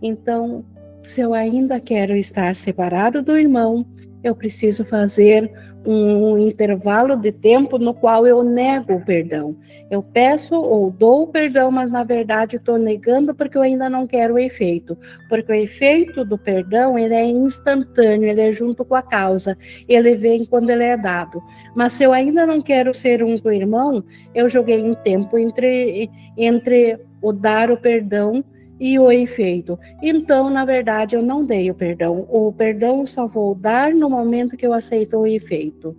[0.02, 0.64] Então,
[1.02, 3.86] se eu ainda quero estar separado do irmão,
[4.22, 5.52] eu preciso fazer
[5.86, 9.56] um intervalo de tempo no qual eu nego o perdão.
[9.90, 14.06] Eu peço ou dou o perdão, mas na verdade estou negando porque eu ainda não
[14.06, 14.96] quero o efeito.
[15.28, 19.56] Porque o efeito do perdão ele é instantâneo, ele é junto com a causa,
[19.88, 21.42] ele vem quando ele é dado.
[21.74, 24.02] Mas se eu ainda não quero ser um com o irmão,
[24.34, 28.44] eu joguei um tempo entre, entre o dar o perdão
[28.78, 29.78] e o efeito.
[30.02, 32.26] Então, na verdade, eu não dei o perdão.
[32.30, 35.96] O perdão só vou dar no momento que eu aceito o efeito.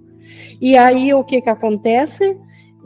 [0.59, 2.38] E aí o que que acontece?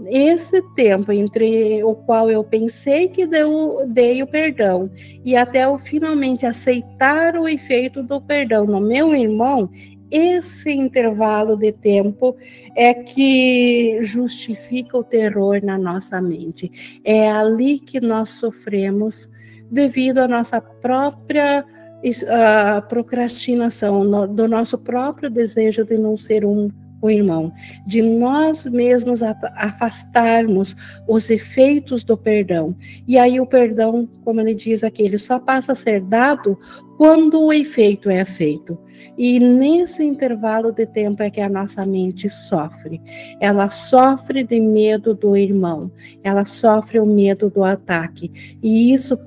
[0.08, 4.90] Esse tempo entre o qual eu pensei que deu, dei o perdão
[5.26, 9.70] e até eu finalmente aceitar o efeito do perdão no meu irmão,
[10.10, 12.36] esse intervalo de tempo
[12.76, 17.00] é que justifica o terror na nossa mente.
[17.04, 19.30] É ali que nós sofremos
[19.70, 26.70] devido à nossa própria uh, procrastinação, no, do nosso próprio desejo de não ser um
[27.02, 27.52] o irmão,
[27.86, 30.76] de nós mesmos afastarmos
[31.08, 32.76] os efeitos do perdão.
[33.08, 36.58] E aí o perdão, como ele diz aqui, ele só passa a ser dado
[36.98, 38.78] quando o efeito é aceito.
[39.18, 43.02] E nesse intervalo de tempo é que a nossa mente sofre.
[43.40, 45.90] Ela sofre de medo do irmão,
[46.22, 48.58] ela sofre o medo do ataque.
[48.62, 49.18] E isso,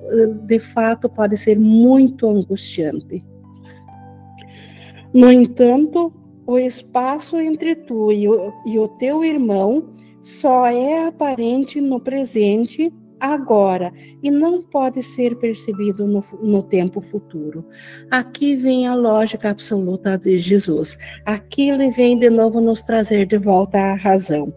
[0.45, 3.25] de fato, pode ser muito angustiante.
[5.11, 6.13] No entanto,
[6.45, 9.89] o espaço entre tu e o, e o teu irmão
[10.21, 17.65] só é aparente no presente agora e não pode ser percebido no, no, tempo futuro.
[18.11, 20.97] Aqui vem a lógica absoluta de Jesus.
[21.25, 24.53] Aqui ele vem de novo nos trazer de volta à razão.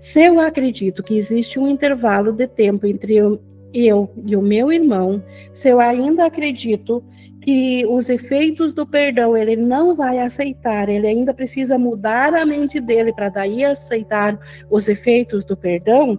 [0.00, 3.38] Se eu acredito que existe um intervalo de tempo entre eu,
[3.84, 5.22] eu e o meu irmão,
[5.52, 7.04] se eu ainda acredito
[7.40, 12.80] que os efeitos do perdão ele não vai aceitar, ele ainda precisa mudar a mente
[12.80, 16.18] dele para daí aceitar os efeitos do perdão.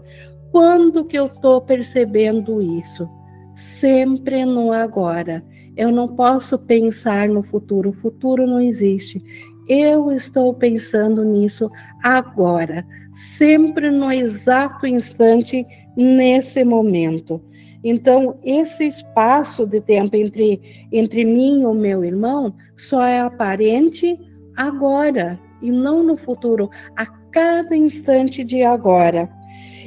[0.52, 3.10] Quando que eu estou percebendo isso?
[3.56, 5.44] Sempre no agora.
[5.76, 9.22] Eu não posso pensar no futuro, o futuro não existe.
[9.68, 11.70] Eu estou pensando nisso
[12.02, 15.66] agora, sempre no exato instante,
[15.98, 17.42] nesse momento.
[17.84, 24.20] Então, esse espaço de tempo entre, entre mim e o meu irmão só é aparente
[24.56, 29.30] agora e não no futuro, a cada instante de agora.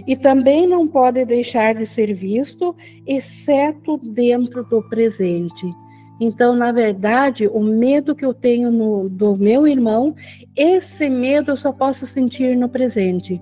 [0.07, 2.75] E também não pode deixar de ser visto,
[3.07, 5.71] exceto dentro do presente.
[6.21, 10.15] Então, na verdade, o medo que eu tenho no, do meu irmão,
[10.57, 13.41] esse medo eu só posso sentir no presente.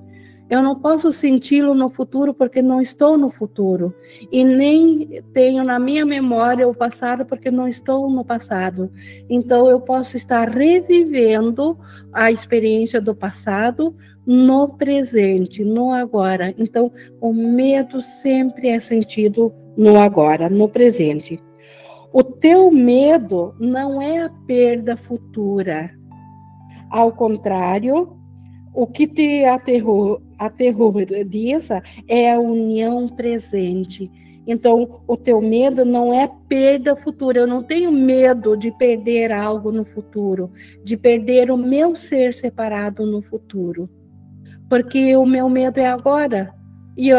[0.51, 3.95] Eu não posso senti-lo no futuro porque não estou no futuro.
[4.33, 8.91] E nem tenho na minha memória o passado porque não estou no passado.
[9.29, 11.79] Então eu posso estar revivendo
[12.13, 13.95] a experiência do passado
[14.27, 16.55] no presente, no agora.
[16.59, 16.91] Então
[17.21, 21.41] o medo sempre é sentido no agora, no presente.
[22.13, 25.91] O teu medo não é a perda futura.
[26.91, 28.17] Ao contrário,
[28.75, 34.11] o que te aterrou, aterroriza é a união presente.
[34.47, 37.41] Então, o teu medo não é perda futura.
[37.41, 40.51] Eu não tenho medo de perder algo no futuro,
[40.83, 43.85] de perder o meu ser separado no futuro.
[44.67, 46.55] Porque o meu medo é agora.
[46.97, 47.19] E uh,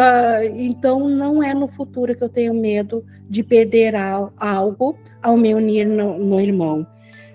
[0.57, 5.87] então não é no futuro que eu tenho medo de perder algo ao me unir
[5.87, 6.85] no, no irmão.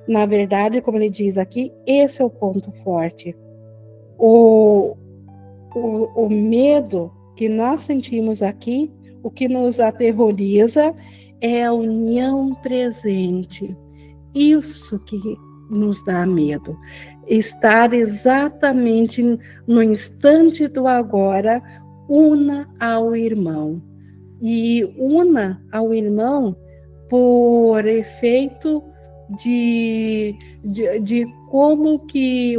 [0.09, 3.35] Na verdade, como ele diz aqui, esse é o ponto forte.
[4.19, 4.97] O,
[5.75, 10.95] o, o medo que nós sentimos aqui, o que nos aterroriza
[11.41, 13.77] é a união presente.
[14.35, 15.19] Isso que
[15.71, 16.79] nos dá medo.
[17.27, 19.23] Estar exatamente
[19.67, 21.63] no instante do agora,
[22.09, 23.83] una ao irmão.
[24.41, 26.57] E una ao irmão
[27.09, 28.83] por efeito
[29.31, 32.57] de, de, de como que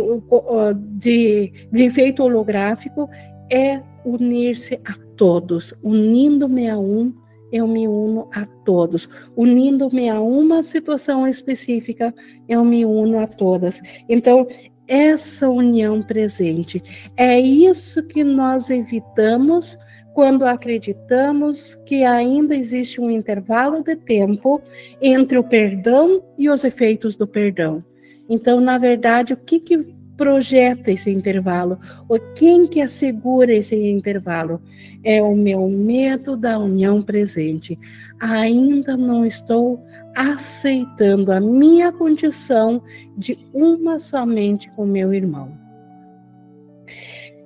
[0.98, 3.10] de, de efeito holográfico
[3.52, 5.74] é unir-se a todos.
[5.84, 7.14] Unindo-me a um,
[7.52, 9.10] eu me uno a todos.
[9.36, 12.14] Unindo-me a uma situação específica,
[12.48, 13.82] eu me uno a todas.
[14.10, 14.48] Então,
[14.88, 16.82] essa união presente
[17.18, 19.78] é isso que nós evitamos
[20.16, 24.62] quando acreditamos que ainda existe um intervalo de tempo
[25.02, 27.84] entre o perdão e os efeitos do perdão.
[28.30, 29.78] Então, na verdade, o que, que
[30.16, 31.78] projeta esse intervalo?
[32.08, 34.62] Ou quem que assegura esse intervalo?
[35.04, 37.78] É o meu medo da união presente.
[38.18, 39.84] Ainda não estou
[40.16, 42.82] aceitando a minha condição
[43.18, 45.65] de uma somente com meu irmão.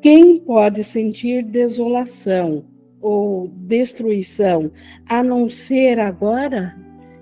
[0.02, 2.64] Quem pode sentir desolação
[3.02, 4.72] ou destruição
[5.06, 6.76] a não ser agora?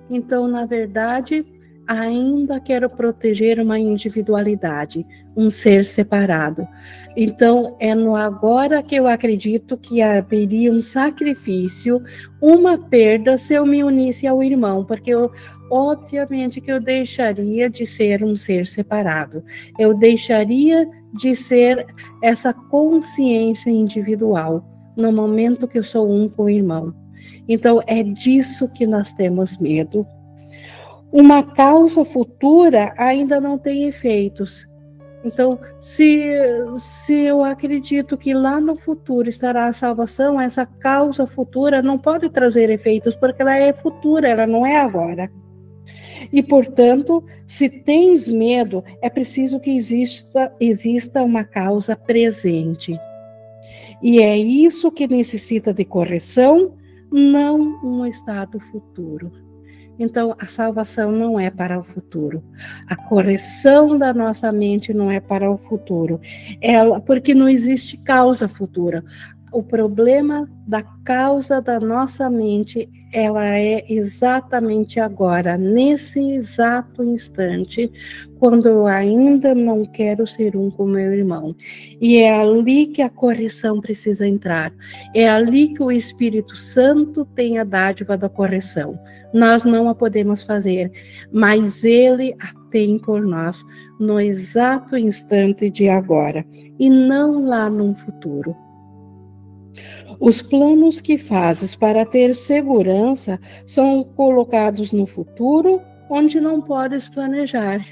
[0.09, 1.45] Então, na verdade,
[1.87, 5.05] ainda quero proteger uma individualidade,
[5.35, 6.67] um ser separado.
[7.15, 12.03] Então, é no agora que eu acredito que haveria um sacrifício,
[12.41, 15.31] uma perda se eu me unisse ao irmão, porque eu,
[15.71, 19.43] obviamente que eu deixaria de ser um ser separado.
[19.79, 20.87] Eu deixaria
[21.17, 21.85] de ser
[22.21, 24.63] essa consciência individual
[24.95, 26.93] no momento que eu sou um com o irmão.
[27.47, 30.05] Então, é disso que nós temos medo.
[31.11, 34.67] Uma causa futura ainda não tem efeitos.
[35.23, 36.31] Então, se,
[36.77, 42.29] se eu acredito que lá no futuro estará a salvação, essa causa futura não pode
[42.29, 45.29] trazer efeitos, porque ela é futura, ela não é agora.
[46.31, 52.97] E, portanto, se tens medo, é preciso que exista, exista uma causa presente.
[54.01, 56.73] E é isso que necessita de correção,
[57.11, 59.31] não um estado futuro.
[59.99, 62.43] Então, a salvação não é para o futuro.
[62.87, 66.21] A correção da nossa mente não é para o futuro.
[66.61, 69.03] Ela, porque não existe causa futura
[69.51, 77.89] o problema da causa da nossa mente, ela é exatamente agora, nesse exato instante,
[78.37, 81.55] quando eu ainda não quero ser um com meu irmão.
[82.01, 84.73] E é ali que a correção precisa entrar.
[85.15, 88.99] É ali que o Espírito Santo tem a dádiva da correção.
[89.33, 90.91] Nós não a podemos fazer,
[91.31, 93.63] mas ele a tem por nós
[93.99, 96.45] no exato instante de agora
[96.77, 98.55] e não lá num futuro.
[100.19, 107.85] Os planos que fazes para ter segurança são colocados no futuro, onde não podes planejar.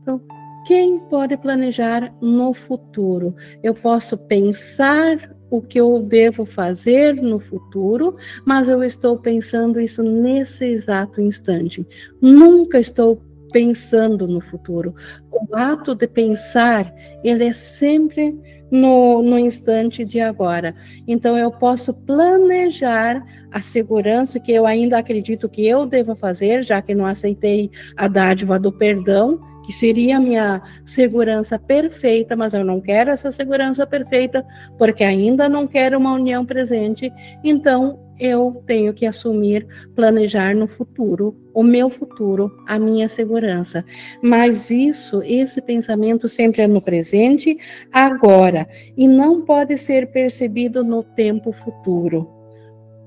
[0.00, 0.20] Então,
[0.66, 3.34] quem pode planejar no futuro?
[3.62, 10.02] Eu posso pensar o que eu devo fazer no futuro, mas eu estou pensando isso
[10.02, 11.86] nesse exato instante.
[12.20, 13.20] Nunca estou
[13.52, 14.94] pensando no futuro.
[15.30, 16.94] O ato de pensar,
[17.24, 18.38] ele é sempre
[18.70, 20.74] no, no instante de agora.
[21.06, 26.80] Então, eu posso planejar a segurança que eu ainda acredito que eu devo fazer, já
[26.80, 32.64] que não aceitei a dádiva do perdão, que seria a minha segurança perfeita, mas eu
[32.64, 34.44] não quero essa segurança perfeita,
[34.78, 37.12] porque ainda não quero uma união presente.
[37.44, 39.66] Então, eu tenho que assumir,
[39.96, 43.84] planejar no futuro, o meu futuro, a minha segurança.
[44.22, 47.56] Mas isso, esse pensamento sempre é no presente,
[47.90, 52.28] agora, e não pode ser percebido no tempo futuro.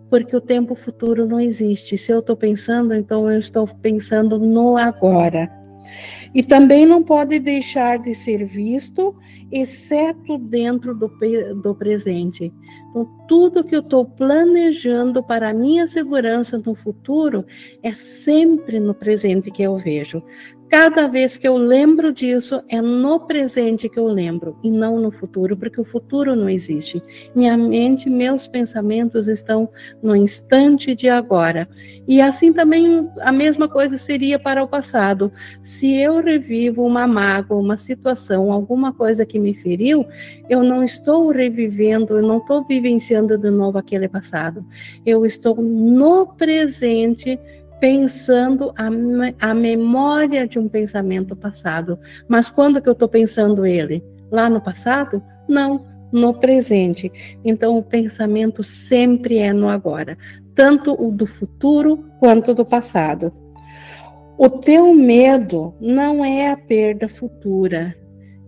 [0.09, 1.97] Porque o tempo futuro não existe.
[1.97, 5.62] Se eu estou pensando, então eu estou pensando no agora.
[6.34, 9.15] E também não pode deixar de ser visto,
[9.51, 11.11] exceto dentro do,
[11.61, 12.51] do presente.
[12.89, 17.45] Então, tudo que eu estou planejando para a minha segurança no futuro
[17.81, 20.23] é sempre no presente que eu vejo.
[20.74, 25.11] Cada vez que eu lembro disso, é no presente que eu lembro e não no
[25.11, 26.99] futuro, porque o futuro não existe.
[27.36, 29.69] Minha mente, meus pensamentos estão
[30.01, 31.69] no instante de agora.
[32.07, 35.32] E assim também a mesma coisa seria para o passado.
[35.61, 40.03] Se eu revivo uma mágoa, uma situação, alguma coisa que me feriu,
[40.49, 44.65] eu não estou revivendo, eu não estou vivenciando de novo aquele passado.
[45.05, 47.39] Eu estou no presente
[47.84, 51.99] pensando a, a memória de um pensamento passado.
[52.29, 54.01] Mas quando que eu estou pensando ele?
[54.31, 55.21] Lá no passado?
[55.49, 57.11] Não, no presente.
[57.43, 60.17] Então o pensamento sempre é no agora,
[60.55, 63.34] tanto o do futuro quanto do passado.
[64.38, 67.93] O teu medo não é a perda futura.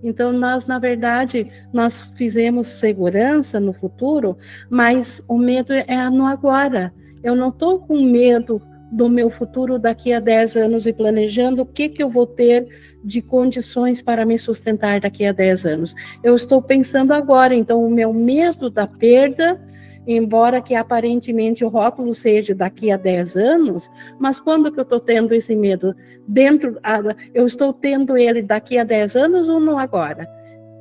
[0.02, 4.38] Então nós, na verdade, nós fizemos segurança no futuro,
[4.70, 6.94] mas o medo é no agora.
[7.22, 8.62] Eu não estou com medo
[8.92, 12.68] do meu futuro daqui a 10 anos e planejando o que, que eu vou ter
[13.04, 15.96] de condições para me sustentar daqui a 10 anos.
[16.24, 19.62] Eu estou pensando agora, então o meu medo da perda,
[20.08, 25.00] embora que aparentemente o rótulo seja daqui a 10 anos, mas quando que eu estou
[25.00, 25.96] tendo esse medo?
[26.28, 26.78] Dentro,
[27.34, 30.28] eu estou tendo ele daqui a 10 anos ou não agora?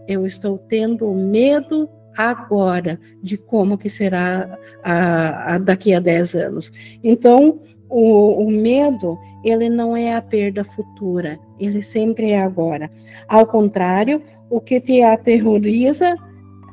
[0.09, 6.73] Eu estou tendo medo agora de como que será a, a daqui a 10 anos.
[7.03, 7.61] Então,
[7.95, 12.91] o, o medo, ele não é a perda futura, ele sempre é agora.
[13.29, 14.21] Ao contrário,
[14.51, 16.17] o que te aterroriza,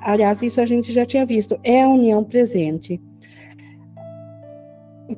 [0.01, 2.99] aliás, isso a gente já tinha visto, é a união presente.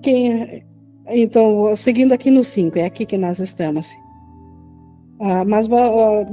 [0.02, 0.62] Quem,
[1.08, 3.90] então, seguindo aqui no 5, é aqui que nós estamos.
[5.22, 5.70] Ah, mas,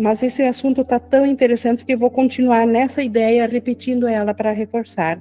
[0.00, 5.20] mas esse assunto está tão interessante que vou continuar nessa ideia, repetindo ela para reforçar.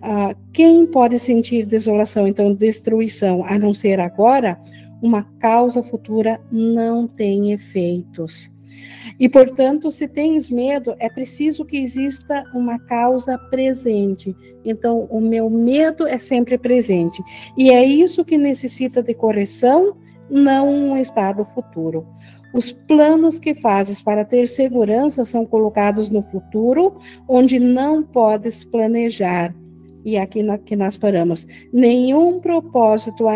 [0.00, 4.58] Ah, quem pode sentir desolação, então destruição, a não ser agora?
[5.00, 8.50] uma causa futura não tem efeitos.
[9.18, 14.36] E, portanto, se tens medo, é preciso que exista uma causa presente.
[14.64, 17.22] Então, o meu medo é sempre presente.
[17.56, 19.96] E é isso que necessita de correção,
[20.30, 22.06] não um estado futuro.
[22.52, 26.96] Os planos que fazes para ter segurança são colocados no futuro,
[27.28, 29.54] onde não podes planejar.
[30.08, 31.46] E aqui na, que nós paramos.
[31.70, 33.26] Nenhum propósito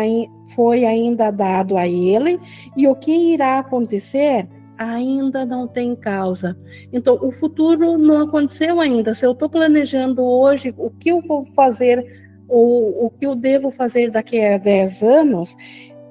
[0.55, 2.39] foi ainda dado a ele,
[2.75, 6.57] e o que irá acontecer ainda não tem causa.
[6.91, 9.13] Então, o futuro não aconteceu ainda.
[9.13, 12.03] Se eu estou planejando hoje o que eu vou fazer,
[12.47, 15.55] ou o que eu devo fazer daqui a 10 anos,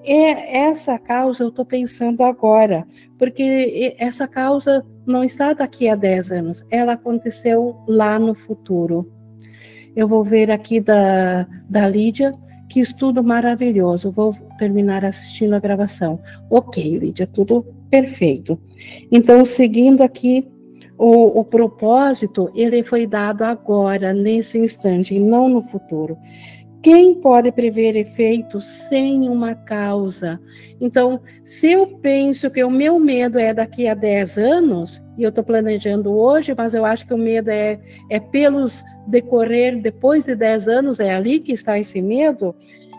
[0.04, 2.86] é essa causa eu estou pensando agora,
[3.18, 9.10] porque essa causa não está daqui a 10 anos, ela aconteceu lá no futuro.
[9.94, 12.32] Eu vou ver aqui da, da Lídia,
[12.68, 14.10] que estudo maravilhoso.
[14.10, 16.20] Vou terminar assistindo a gravação.
[16.48, 18.58] Ok, Lídia, tudo perfeito.
[19.10, 20.48] Então, seguindo aqui,
[20.96, 26.16] o, o propósito, ele foi dado agora, nesse instante, e não no futuro.
[26.82, 30.40] Quem pode prever efeitos sem uma causa?
[30.80, 35.28] Então, se eu penso que o meu medo é daqui a 10 anos, e eu
[35.28, 37.78] estou planejando hoje, mas eu acho que o medo é,
[38.10, 42.52] é pelos decorrer depois de 10 anos, é ali que está esse medo,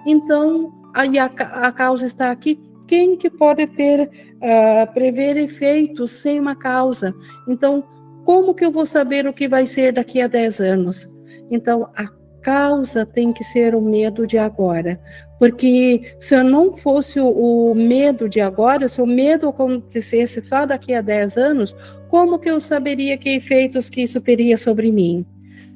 [0.07, 2.57] então aí a, a causa está aqui.
[2.87, 7.13] Quem que pode ter, uh, prever efeitos sem uma causa?
[7.47, 7.83] Então,
[8.23, 11.09] como que eu vou saber o que vai ser daqui a 10 anos?
[11.51, 12.07] Então, a
[12.43, 14.99] causa tem que ser o medo de agora.
[15.39, 20.93] Porque se eu não fosse o, medo de agora, se o medo acontecesse só daqui
[20.93, 21.75] a 10 anos,
[22.09, 25.25] como que eu saberia que efeitos que isso teria sobre mim?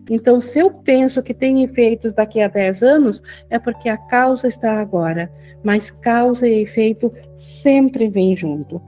[0.09, 4.47] Então, se eu penso que tem efeitos daqui a 10 anos, é porque a causa
[4.47, 5.30] está agora.
[5.63, 8.82] Mas causa e efeito sempre vêm junto.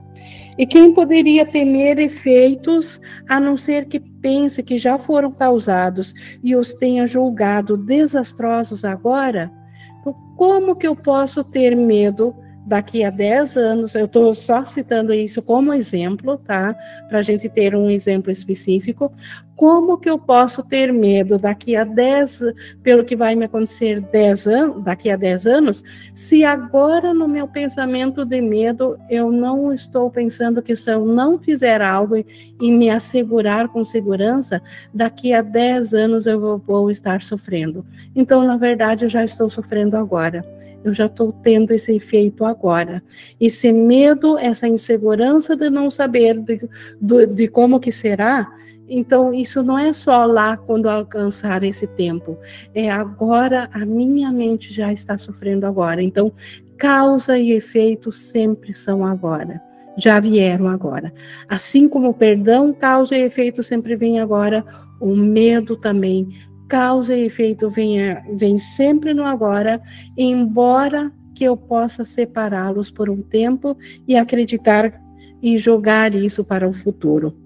[0.60, 6.12] E quem poderia temer efeitos, a não ser que pense que já foram causados
[6.44, 9.50] e os tenha julgado desastrosos agora?
[9.98, 12.36] Então, como que eu posso ter medo
[12.70, 16.72] daqui a 10 anos, eu estou só citando isso como exemplo, tá?
[17.08, 19.12] Para a gente ter um exemplo específico.
[19.56, 24.46] Como que eu posso ter medo daqui a 10, pelo que vai me acontecer 10
[24.46, 25.82] anos, daqui a 10 anos,
[26.14, 31.40] se agora no meu pensamento de medo eu não estou pensando que se eu não
[31.40, 34.62] fizer algo e me assegurar com segurança,
[34.94, 37.84] daqui a 10 anos eu vou, vou estar sofrendo.
[38.14, 43.02] Então, na verdade, eu já estou sofrendo agora eu já estou tendo esse efeito agora.
[43.40, 46.68] Esse medo, essa insegurança de não saber de,
[47.00, 48.48] de, de como que será,
[48.92, 52.36] então, isso não é só lá quando alcançar esse tempo.
[52.74, 56.02] É agora, a minha mente já está sofrendo agora.
[56.02, 56.32] Então,
[56.76, 59.62] causa e efeito sempre são agora.
[59.96, 61.12] Já vieram agora.
[61.48, 64.64] Assim como o perdão, causa e efeito sempre vem agora,
[65.00, 66.28] o medo também
[66.70, 67.98] causa e efeito vem,
[68.36, 69.82] vem sempre no agora,
[70.16, 75.02] embora que eu possa separá-los por um tempo e acreditar
[75.42, 77.36] e jogar isso para o futuro.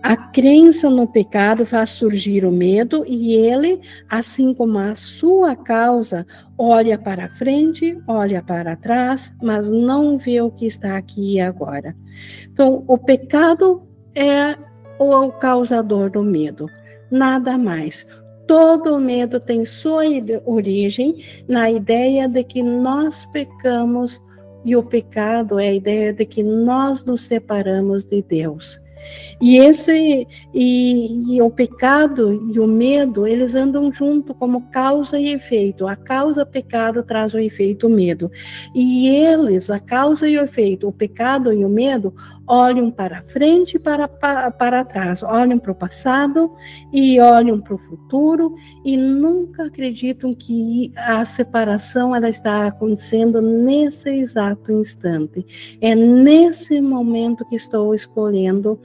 [0.00, 6.24] A crença no pecado faz surgir o medo e ele, assim como a sua causa,
[6.56, 11.96] olha para frente, olha para trás, mas não vê o que está aqui e agora.
[12.52, 13.82] Então, o pecado
[14.14, 14.56] é
[15.00, 16.70] o causador do medo
[17.10, 18.06] nada mais.
[18.46, 20.04] Todo medo tem sua
[20.44, 24.22] origem na ideia de que nós pecamos
[24.64, 28.80] e o pecado é a ideia de que nós nos separamos de Deus.
[29.40, 35.28] E esse e, e, o pecado e o medo, eles andam junto como causa e
[35.28, 35.86] efeito.
[35.86, 38.30] A causa pecado traz o efeito medo.
[38.74, 42.12] E eles, a causa e o efeito, o pecado e o medo,
[42.46, 46.50] olham para frente e para, para, para trás, olham para o passado
[46.92, 54.10] e olham para o futuro e nunca acreditam que a separação ela está acontecendo nesse
[54.10, 55.78] exato instante.
[55.80, 58.80] É nesse momento que estou escolhendo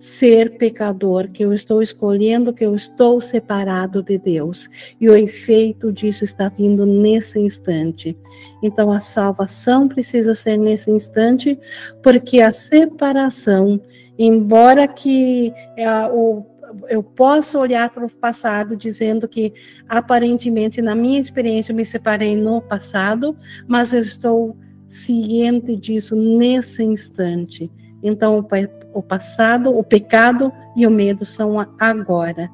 [0.00, 4.66] ser pecador, que eu estou escolhendo, que eu estou separado de Deus.
[4.98, 8.16] E o efeito disso está vindo nesse instante.
[8.62, 11.58] Então a salvação precisa ser nesse instante,
[12.02, 13.78] porque a separação,
[14.18, 16.46] embora que é, o
[16.88, 19.52] eu posso olhar para o passado dizendo que
[19.88, 23.36] aparentemente na minha experiência eu me separei no passado,
[23.66, 27.68] mas eu estou ciente disso nesse instante.
[28.02, 28.46] Então,
[28.94, 32.50] o passado, o pecado e o medo são agora.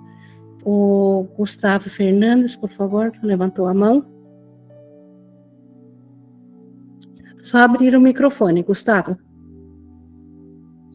[0.65, 4.05] O Gustavo Fernandes, por favor, levantou a mão.
[7.41, 9.17] Só abrir o microfone, Gustavo.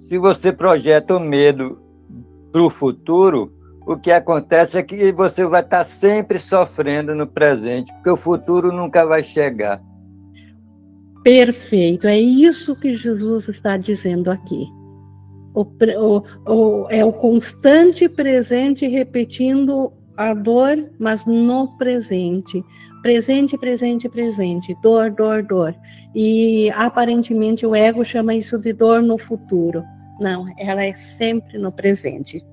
[0.07, 1.81] Se você projeta o medo
[2.51, 3.53] para o futuro,
[3.87, 8.73] o que acontece é que você vai estar sempre sofrendo no presente, porque o futuro
[8.73, 9.81] nunca vai chegar.
[11.23, 14.67] Perfeito, é isso que Jesus está dizendo aqui.
[15.53, 22.63] O, o, o, é o constante presente repetindo a dor, mas no presente.
[23.01, 24.75] Presente, presente, presente.
[24.81, 25.75] Dor, dor, dor.
[26.15, 29.83] E aparentemente o ego chama isso de dor no futuro.
[30.19, 32.43] Não, ela é sempre no presente.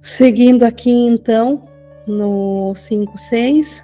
[0.00, 1.64] Seguindo aqui, então,
[2.06, 3.82] no 5.6.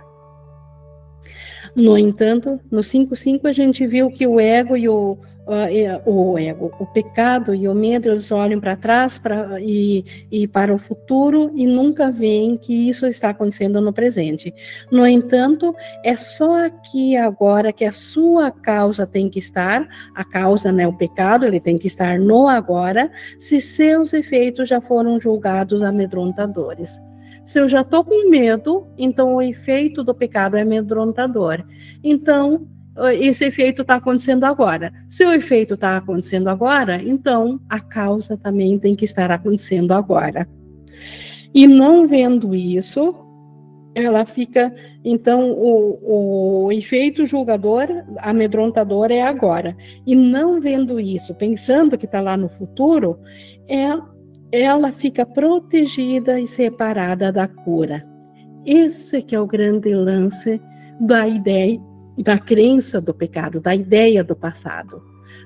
[1.77, 6.73] No entanto, no 5.5 a gente viu que o ego e o, uh, o ego,
[6.79, 11.51] o pecado e o medo, eles olham para trás pra, e, e para o futuro
[11.53, 14.55] e nunca veem que isso está acontecendo no presente.
[14.91, 20.71] No entanto, é só aqui agora que a sua causa tem que estar, a causa,
[20.71, 25.83] né, o pecado, ele tem que estar no agora, se seus efeitos já foram julgados
[25.83, 27.01] amedrontadores.
[27.45, 31.63] Se eu já estou com medo, então o efeito do pecado é amedrontador.
[32.03, 32.67] Então,
[33.19, 34.93] esse efeito está acontecendo agora.
[35.09, 40.49] Se o efeito está acontecendo agora, então a causa também tem que estar acontecendo agora.
[41.53, 43.15] E não vendo isso,
[43.95, 44.75] ela fica.
[45.05, 47.87] Então, o, o efeito julgador,
[48.19, 49.77] amedrontador é agora.
[50.07, 53.19] E não vendo isso, pensando que está lá no futuro,
[53.69, 53.91] é,
[54.63, 58.07] ela fica protegida e separada da cura.
[58.65, 60.61] Esse que é o grande lance
[61.01, 61.81] da ideia
[62.17, 65.03] da crença do pecado, da ideia do passado,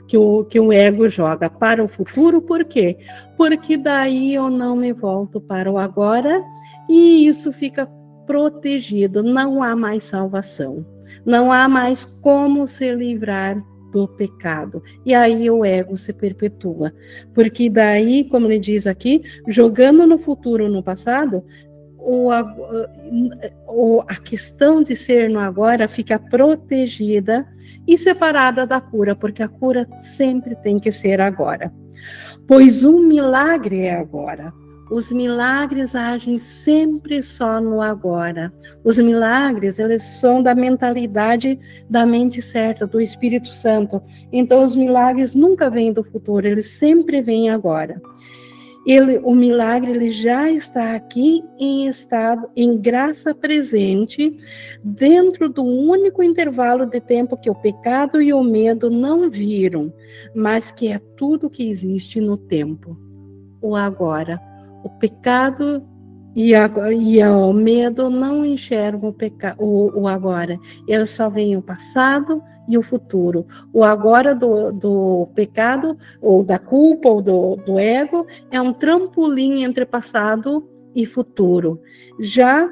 [0.07, 2.99] que o, que o ego joga para o futuro, por quê?
[3.39, 6.45] Porque daí eu não me volto para o agora
[6.87, 7.87] e isso fica
[8.27, 10.85] protegido, não há mais salvação,
[11.25, 13.57] não há mais como se livrar
[13.91, 14.83] do pecado.
[15.05, 16.93] E aí o ego se perpetua.
[17.35, 21.45] Porque daí, como ele diz aqui, jogando no futuro, no passado,
[21.99, 22.43] o, a,
[23.67, 27.47] o, a questão de ser no agora fica protegida
[27.87, 31.73] e separada da cura, porque a cura sempre tem que ser agora.
[32.47, 34.53] Pois um milagre é agora.
[34.91, 38.53] Os milagres agem sempre só no agora.
[38.83, 41.59] Os milagres, eles são da mentalidade
[41.89, 44.03] da mente certa, do Espírito Santo.
[44.33, 48.01] Então, os milagres nunca vêm do futuro, eles sempre vêm agora
[48.89, 54.35] ele, o milagre ele já está aqui em estado, em graça presente,
[54.83, 59.93] dentro do único intervalo de tempo que o pecado e o medo não viram,
[60.35, 62.97] mas que é tudo que existe no tempo,
[63.61, 64.41] o agora.
[64.83, 65.83] O pecado
[66.35, 71.57] e, a, e o medo não enxergam o, peca, o, o agora, eles só veem
[71.57, 73.47] o passado e o futuro.
[73.73, 79.65] O agora do, do pecado, ou da culpa, ou do, do ego, é um trampolim
[79.65, 81.81] entre passado e futuro.
[82.21, 82.69] Já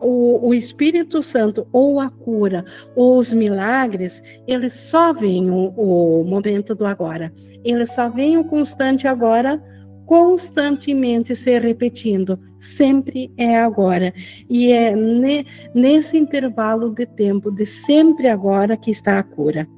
[0.00, 2.64] o, o, Espírito Santo, ou a cura,
[2.96, 7.32] ou os milagres, eles só veem o, o momento do agora.
[7.62, 9.62] Eles só veem o constante agora
[10.08, 14.14] constantemente se repetindo, sempre é agora.
[14.48, 15.44] E é ne,
[15.74, 19.68] nesse intervalo de tempo, de sempre agora, que está a cura,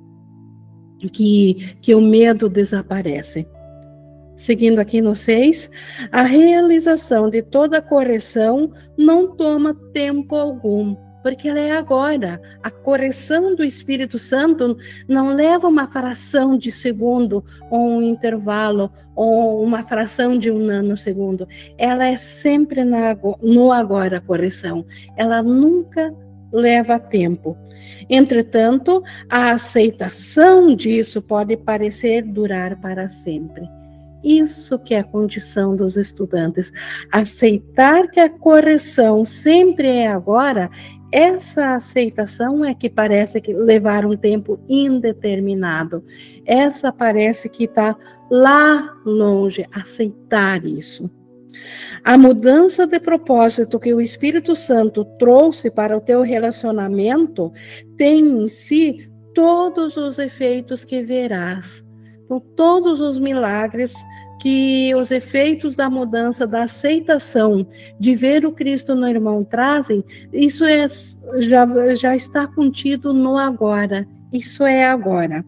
[1.13, 3.45] que, que o medo desaparece.
[4.37, 5.69] Seguindo aqui no 6,
[6.13, 12.41] a realização de toda correção não toma tempo algum porque ela é agora.
[12.63, 14.77] A correção do Espírito Santo
[15.09, 21.47] não leva uma fração de segundo, ou um intervalo, ou uma fração de um nanosegundo.
[21.77, 24.85] Ela é sempre na, no agora a correção.
[25.17, 26.15] Ela nunca
[26.53, 27.57] leva tempo.
[28.09, 33.69] Entretanto, a aceitação disso pode parecer durar para sempre.
[34.23, 36.71] Isso que é a condição dos estudantes.
[37.11, 40.71] Aceitar que a correção sempre é agora
[41.13, 46.05] essa aceitação é que parece que levar um tempo indeterminado.
[46.47, 47.97] Essa parece que está
[48.31, 51.11] lá longe, aceitar isso.
[52.05, 57.53] A mudança de propósito que o Espírito Santo trouxe para o teu relacionamento
[57.97, 61.85] tem em si todos os efeitos que verás.
[62.25, 63.93] Então, todos os milagres
[64.41, 67.67] que os efeitos da mudança, da aceitação,
[67.99, 70.87] de ver o Cristo no irmão trazem, isso é,
[71.41, 74.09] já, já está contido no agora.
[74.33, 75.45] Isso é agora.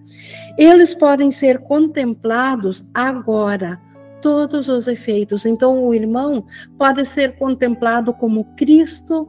[0.59, 3.81] Eles podem ser contemplados agora,
[4.21, 5.47] todos os efeitos.
[5.47, 6.45] Então, o irmão
[6.77, 9.29] pode ser contemplado como Cristo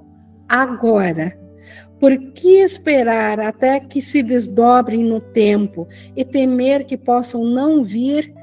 [0.49, 1.37] agora.
[1.99, 5.87] Por que esperar até que se desdobrem no tempo
[6.17, 8.33] e temer que possam não vir,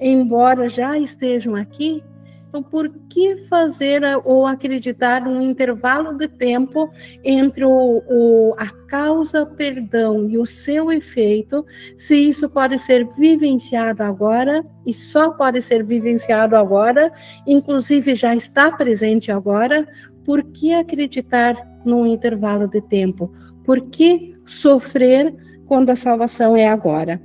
[0.00, 2.02] embora já estejam aqui?
[2.48, 6.90] Então, por que fazer ou acreditar num intervalo de tempo
[7.22, 11.64] entre o, o, a causa perdão e o seu efeito,
[11.96, 17.12] se isso pode ser vivenciado agora e só pode ser vivenciado agora,
[17.46, 19.86] inclusive já está presente agora?
[20.24, 23.30] Por que acreditar num intervalo de tempo?
[23.62, 25.34] Por que sofrer
[25.66, 27.20] quando a salvação é agora?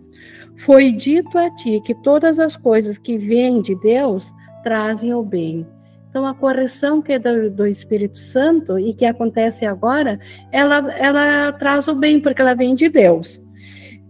[0.58, 4.34] Foi dito a ti que todas as coisas que vêm de Deus
[4.64, 5.68] trazem o bem.
[6.10, 10.20] Então, a correção que é do, do, Espírito Santo e que acontece agora,
[10.52, 13.40] ela, ela traz o bem, porque ela vem de Deus.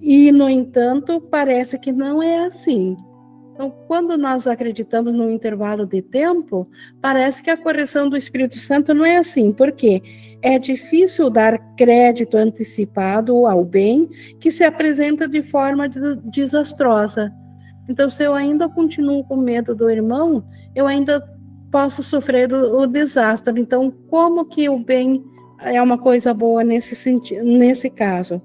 [0.02, 2.98] E, no entanto, parece que não é assim.
[3.54, 6.68] Então, quando nós acreditamos num intervalo de tempo,
[7.00, 9.52] parece que a correção do Espírito Santo não é assim.
[9.52, 10.02] Por quê?
[10.42, 15.88] É difícil dar crédito antecipado ao bem que se apresenta de forma
[16.26, 17.32] desastrosa.
[17.88, 20.44] Então, se eu ainda continuo com medo do irmão,
[20.76, 21.22] eu ainda
[21.72, 23.60] posso sofrer o, o desastre.
[23.60, 25.24] Então, como que o bem
[25.60, 26.96] é uma coisa boa nesse
[27.44, 28.42] nesse caso?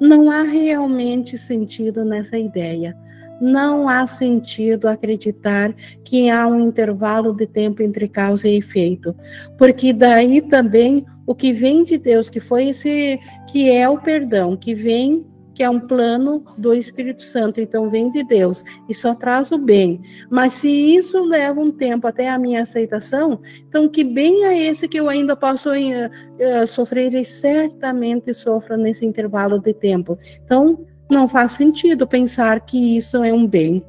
[0.00, 2.96] Não há realmente sentido nessa ideia.
[3.42, 5.74] Não há sentido acreditar
[6.04, 9.16] que há um intervalo de tempo entre causa e efeito,
[9.58, 13.18] porque daí também o que vem de Deus, que foi esse,
[13.50, 18.10] que é o perdão, que vem que é um plano do Espírito Santo, então vem
[18.10, 20.00] de Deus e só traz o bem.
[20.30, 24.88] Mas se isso leva um tempo até a minha aceitação, então que bem é esse
[24.88, 30.18] que eu ainda posso uh, sofrer e certamente sofro nesse intervalo de tempo.
[30.44, 33.84] Então não faz sentido pensar que isso é um bem.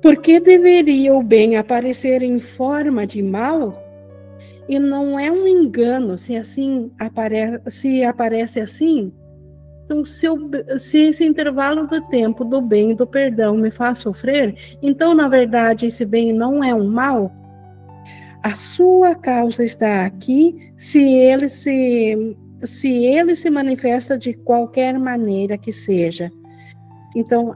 [0.00, 3.82] Por que deveria o bem aparecer em forma de mal?
[4.68, 9.12] E não é um engano se assim aparece, se aparece assim,
[9.86, 10.36] então, se, eu,
[10.78, 15.28] se, esse intervalo do tempo do bem e do perdão me faz sofrer, então, na
[15.28, 17.32] verdade, esse bem não é um mal?
[18.42, 25.58] A sua causa está aqui se ele se, se ele se manifesta de qualquer maneira
[25.58, 26.30] que seja.
[27.14, 27.54] Então,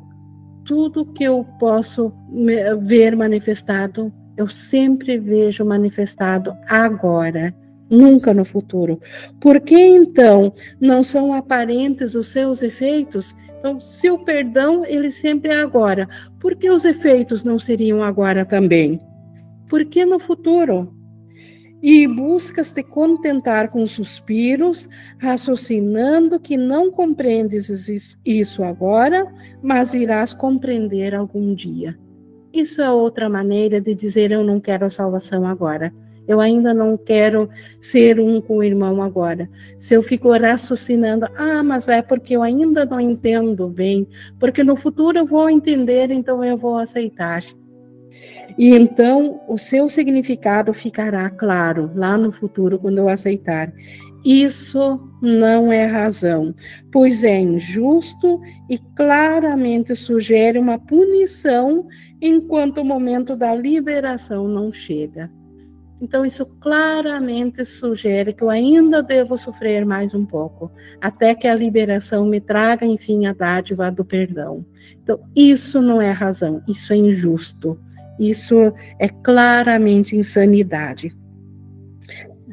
[0.65, 2.13] tudo que eu posso
[2.83, 7.55] ver manifestado, eu sempre vejo manifestado agora
[7.91, 9.01] nunca no futuro.
[9.41, 13.35] Por que então não são aparentes os seus efeitos?
[13.59, 18.47] Então, se o perdão, ele sempre é agora, por que os efeitos não seriam agora
[18.47, 19.01] também?
[19.69, 20.95] Por que no futuro?
[21.83, 29.27] E buscas te contentar com suspiros, raciocinando que não compreendes isso agora,
[29.63, 31.99] mas irás compreender algum dia.
[32.53, 35.93] Isso é outra maneira de dizer eu não quero a salvação agora.
[36.27, 37.49] Eu ainda não quero
[37.81, 39.49] ser um com o irmão agora.
[39.79, 44.07] Se eu fico raciocinando, ah, mas é porque eu ainda não entendo bem,
[44.39, 47.43] porque no futuro eu vou entender, então eu vou aceitar.
[48.61, 53.73] E então o seu significado ficará claro lá no futuro quando eu aceitar.
[54.23, 56.55] Isso não é razão,
[56.93, 58.39] pois é injusto
[58.69, 61.87] e claramente sugere uma punição
[62.21, 65.31] enquanto o momento da liberação não chega.
[65.99, 71.55] Então, isso claramente sugere que eu ainda devo sofrer mais um pouco, até que a
[71.55, 74.67] liberação me traga, enfim, a dádiva do perdão.
[75.03, 77.79] Então, isso não é razão, isso é injusto,
[78.21, 81.11] isso é claramente insanidade.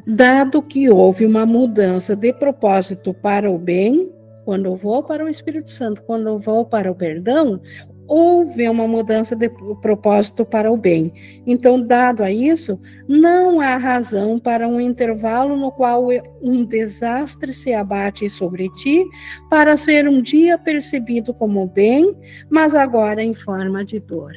[0.06, 4.10] Dado que houve uma mudança de propósito para o bem,
[4.46, 7.60] quando eu vou para o Espírito Santo, quando eu vou para o perdão,
[8.06, 9.50] houve uma mudança de
[9.82, 11.12] propósito para o bem.
[11.46, 16.08] Então, dado a isso, não há razão para um intervalo no qual
[16.40, 19.04] um desastre se abate sobre ti,
[19.50, 22.16] para ser um dia percebido como bem,
[22.48, 24.32] mas agora em forma de dor.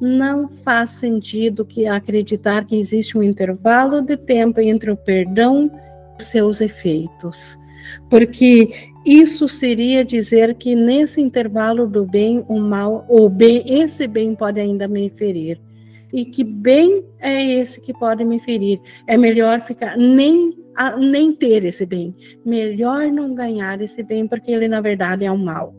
[0.00, 5.70] Não faz sentido que acreditar que existe um intervalo de tempo entre o perdão
[6.18, 7.58] e seus efeitos
[8.08, 14.34] porque isso seria dizer que nesse intervalo do bem, o mal, ou bem, esse bem
[14.34, 15.60] pode ainda me ferir.
[16.12, 18.80] E que bem é esse que pode me ferir.
[19.06, 20.54] É melhor ficar nem
[20.98, 22.14] nem ter esse bem.
[22.44, 25.74] Melhor não ganhar esse bem, porque ele na verdade é um mal.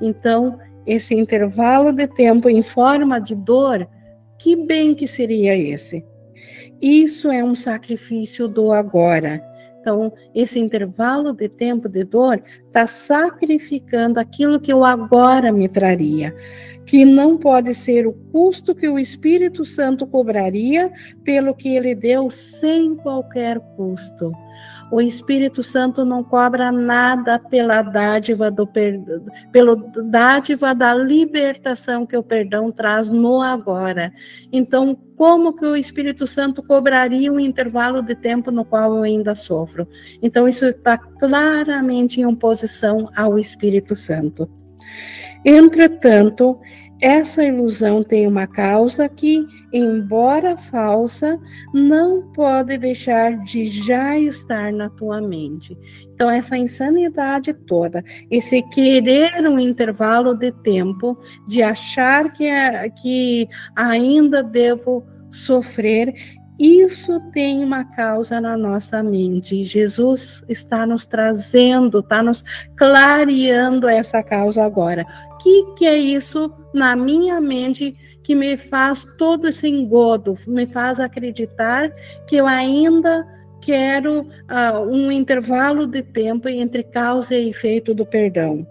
[0.00, 0.58] Então,
[0.90, 3.88] esse intervalo de tempo em forma de dor,
[4.36, 6.04] que bem que seria esse?
[6.82, 9.40] Isso é um sacrifício do agora.
[9.80, 16.34] Então, esse intervalo de tempo de dor está sacrificando aquilo que eu agora me traria,
[16.90, 20.90] que não pode ser o custo que o Espírito Santo cobraria
[21.22, 24.32] pelo que ele deu sem qualquer custo.
[24.90, 28.68] O Espírito Santo não cobra nada pela dádiva do
[29.52, 34.12] pelo dádiva da libertação que o perdão traz no agora.
[34.52, 39.32] Então, como que o Espírito Santo cobraria um intervalo de tempo no qual eu ainda
[39.36, 39.86] sofro?
[40.20, 44.50] Então, isso está claramente em oposição ao Espírito Santo.
[45.44, 46.58] Entretanto,
[47.00, 51.40] essa ilusão tem uma causa que, embora falsa,
[51.72, 55.76] não pode deixar de já estar na tua mente.
[56.12, 61.18] Então, essa insanidade toda, esse querer um intervalo de tempo,
[61.48, 66.14] de achar que, é, que ainda devo sofrer,
[66.60, 69.64] isso tem uma causa na nossa mente.
[69.64, 72.44] Jesus está nos trazendo, está nos
[72.76, 75.06] clareando essa causa agora.
[75.32, 80.66] O que, que é isso na minha mente que me faz todo esse engodo, me
[80.66, 81.90] faz acreditar
[82.28, 83.26] que eu ainda
[83.62, 88.66] quero uh, um intervalo de tempo entre causa e efeito do perdão?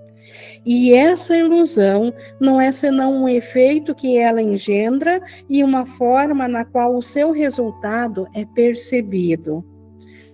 [0.66, 6.66] E essa ilusão não é senão um efeito que ela engendra e uma forma na
[6.66, 9.64] qual o seu resultado é percebido.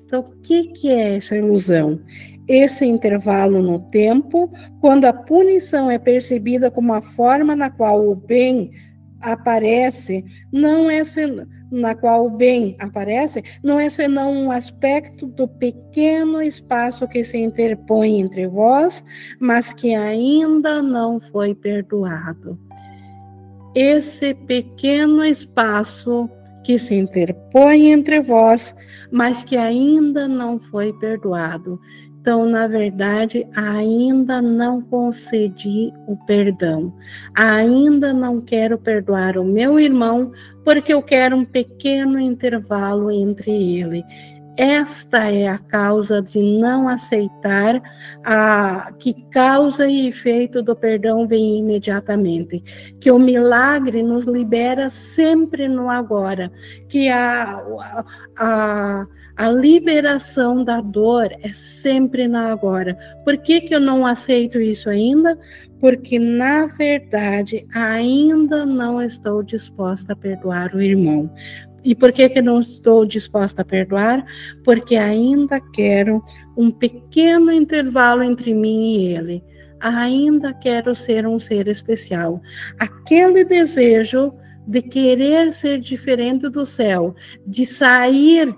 [0.05, 1.99] Então, o que, que é essa ilusão?
[2.47, 8.15] Esse intervalo no tempo, quando a punição é percebida como a forma na qual o
[8.15, 8.71] bem
[9.19, 15.47] aparece, não é senão na qual o bem aparece, não é senão um aspecto do
[15.47, 19.03] pequeno espaço que se interpõe entre vós,
[19.39, 22.59] mas que ainda não foi perdoado.
[23.75, 26.29] Esse pequeno espaço
[26.63, 28.75] que se interpõe entre vós,
[29.11, 31.79] mas que ainda não foi perdoado.
[32.25, 36.91] Então, na verdade, ainda não concedi o perdão.
[37.35, 40.31] Ainda não quero perdoar o meu irmão,
[40.63, 44.03] porque eu quero um pequeno intervalo entre ele.
[44.57, 47.79] Esta é a causa de não aceitar
[48.23, 52.59] a que causa e efeito do perdão vem imediatamente,
[52.99, 56.51] que o milagre nos libera sempre no agora,
[56.89, 58.05] que a, a,
[58.39, 59.07] a
[59.43, 62.97] liberação da dor é sempre na agora.
[63.23, 65.37] Por que, que eu não aceito isso ainda?
[65.79, 71.29] Porque, na verdade, ainda não estou disposta a perdoar o irmão.
[71.83, 74.25] E por que, que não estou disposta a perdoar?
[74.63, 76.23] Porque ainda quero
[76.57, 79.43] um pequeno intervalo entre mim e ele.
[79.79, 82.41] Ainda quero ser um ser especial.
[82.79, 84.33] Aquele desejo
[84.65, 87.13] de querer ser diferente do céu,
[87.45, 88.55] de sair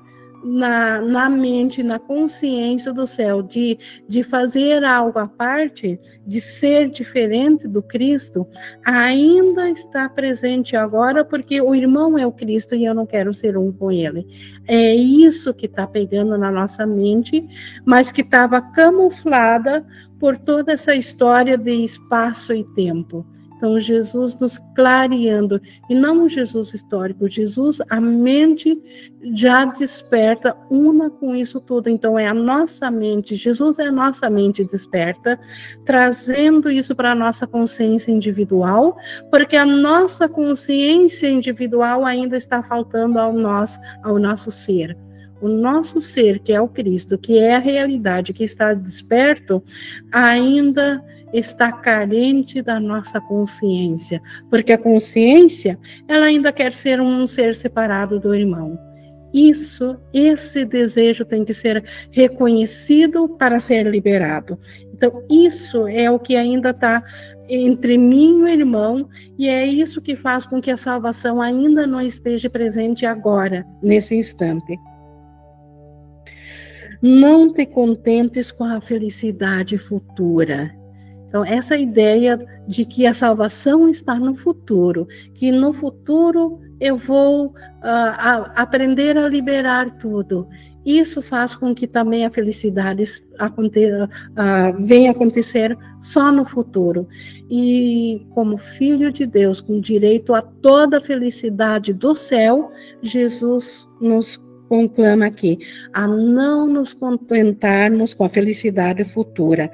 [0.47, 3.77] na, na mente, na consciência do céu, de,
[4.07, 8.47] de fazer algo à parte, de ser diferente do Cristo,
[8.85, 13.57] ainda está presente agora, porque o irmão é o Cristo e eu não quero ser
[13.57, 14.25] um com ele.
[14.67, 17.45] É isso que está pegando na nossa mente,
[17.85, 19.85] mas que estava camuflada
[20.19, 23.25] por toda essa história de espaço e tempo.
[23.57, 28.79] Então, Jesus nos clareando, e não um Jesus histórico, Jesus, a mente
[29.33, 31.89] já desperta, uma com isso tudo.
[31.89, 35.39] Então, é a nossa mente, Jesus é a nossa mente desperta,
[35.83, 38.95] trazendo isso para a nossa consciência individual,
[39.31, 44.95] porque a nossa consciência individual ainda está faltando ao nosso, ao nosso ser.
[45.39, 49.63] O nosso ser, que é o Cristo, que é a realidade, que está desperto,
[50.11, 51.03] ainda
[51.33, 58.19] está carente da nossa consciência, porque a consciência, ela ainda quer ser um ser separado
[58.19, 58.77] do irmão.
[59.33, 64.57] Isso, esse desejo tem que ser reconhecido para ser liberado.
[64.93, 67.03] Então, isso é o que ainda está
[67.49, 69.07] entre mim e o irmão,
[69.37, 74.15] e é isso que faz com que a salvação ainda não esteja presente agora, nesse
[74.15, 74.77] instante.
[77.01, 80.76] Não te contentes com a felicidade futura.
[81.27, 87.47] Então, essa ideia de que a salvação está no futuro, que no futuro eu vou
[87.47, 90.47] uh, a, aprender a liberar tudo.
[90.85, 93.03] Isso faz com que também a felicidade
[93.37, 97.09] aconteça, uh, venha acontecer só no futuro.
[97.49, 102.71] E como filho de Deus, com direito a toda a felicidade do céu,
[103.01, 104.37] Jesus nos
[104.67, 105.59] conclama aqui
[105.93, 109.71] a não nos contentarmos com a felicidade futura.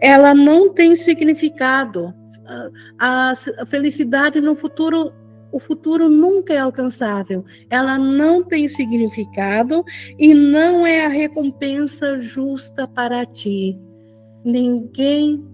[0.00, 2.14] Ela não tem significado.
[2.98, 3.32] A,
[3.66, 5.12] felicidade no futuro,
[5.50, 7.44] o futuro nunca é alcançável.
[7.68, 9.84] Ela não tem significado
[10.18, 13.76] e não é a recompensa justa para ti.
[14.44, 15.44] ninguém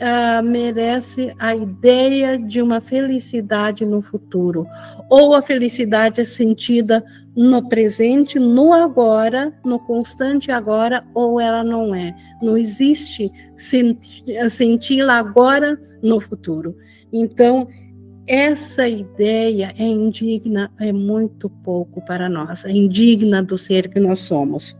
[0.00, 4.66] uh, merece a ideia de uma felicidade no futuro.
[5.08, 7.04] Ou a felicidade é sentida
[7.36, 12.14] no presente, no agora, no constante agora, ou ela não é.
[12.42, 13.30] Não existe
[14.48, 16.76] senti-la agora no futuro.
[17.12, 17.68] Então,
[18.26, 24.20] essa ideia é indigna, é muito pouco para nós, é indigna do ser que nós
[24.20, 24.76] somos.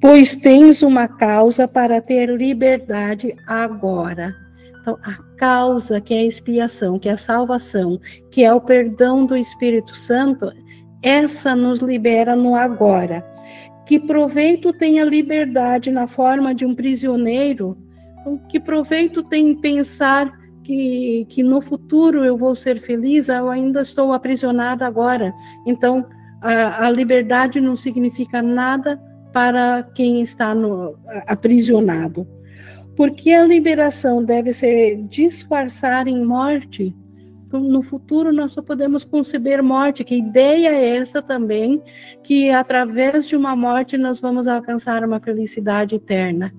[0.00, 4.34] Pois tens uma causa para ter liberdade agora.
[4.80, 9.26] Então, a causa que é a expiação, que é a salvação, que é o perdão
[9.26, 10.50] do Espírito Santo,
[11.02, 13.24] essa nos libera no agora.
[13.86, 17.78] Que proveito tem a liberdade na forma de um prisioneiro?
[18.20, 20.30] Então, que proveito tem pensar
[20.62, 23.28] que, que no futuro eu vou ser feliz?
[23.28, 25.32] Eu ainda estou aprisionada agora.
[25.66, 26.04] Então,
[26.42, 29.00] a, a liberdade não significa nada
[29.32, 32.26] para quem está no, aprisionado.
[32.94, 36.94] Porque a liberação deve ser disfarçar em morte.
[37.52, 40.04] No futuro nós só podemos conceber morte.
[40.04, 41.82] Que ideia é essa também?
[42.22, 46.52] Que através de uma morte nós vamos alcançar uma felicidade eterna.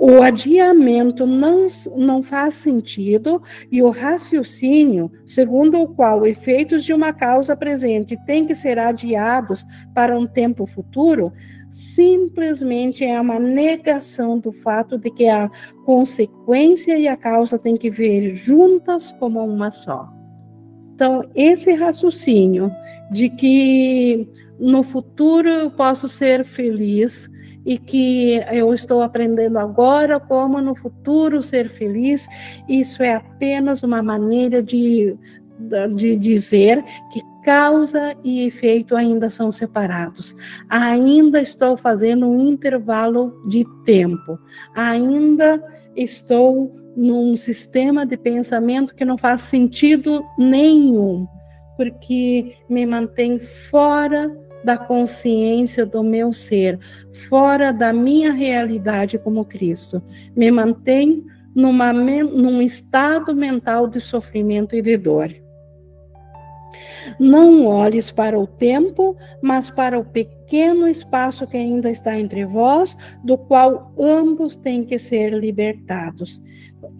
[0.00, 7.12] O adiamento não, não faz sentido e o raciocínio, segundo o qual efeitos de uma
[7.12, 11.32] causa presente têm que ser adiados para um tempo futuro,
[11.70, 15.50] simplesmente é uma negação do fato de que a
[15.84, 20.08] consequência e a causa têm que vir juntas como uma só.
[20.94, 22.72] Então, esse raciocínio
[23.10, 27.30] de que no futuro eu posso ser feliz,
[27.68, 32.26] e que eu estou aprendendo agora como no futuro ser feliz.
[32.66, 35.14] Isso é apenas uma maneira de,
[35.94, 40.34] de dizer que causa e efeito ainda são separados.
[40.68, 44.38] Ainda estou fazendo um intervalo de tempo.
[44.74, 45.62] Ainda
[45.96, 51.26] estou num sistema de pensamento que não faz sentido nenhum,
[51.76, 56.78] porque me mantém fora da consciência do meu ser,
[57.28, 60.02] fora da minha realidade como Cristo.
[60.36, 61.24] Me mantém
[61.54, 65.32] numa, num estado mental de sofrimento e de dor.
[67.18, 72.96] Não olhes para o tempo, mas para o pequeno espaço que ainda está entre vós,
[73.22, 76.42] do qual ambos têm que ser libertados.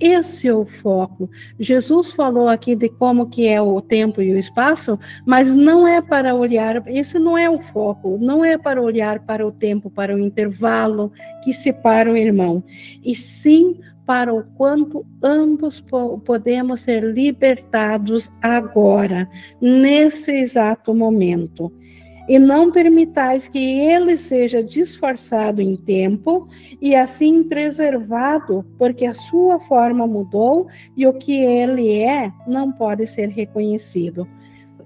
[0.01, 1.31] Esse é o foco.
[1.59, 6.01] Jesus falou aqui de como que é o tempo e o espaço, mas não é
[6.01, 10.15] para olhar, esse não é o foco, não é para olhar para o tempo, para
[10.15, 12.63] o intervalo que separa o irmão,
[13.05, 13.79] e sim
[14.09, 15.85] para o quanto ambos
[16.25, 19.29] podemos ser libertados agora,
[19.61, 21.71] nesse exato momento
[22.27, 26.49] e não permitais que ele seja disfarçado em tempo
[26.81, 33.07] e assim preservado, porque a sua forma mudou e o que ele é não pode
[33.07, 34.29] ser reconhecido.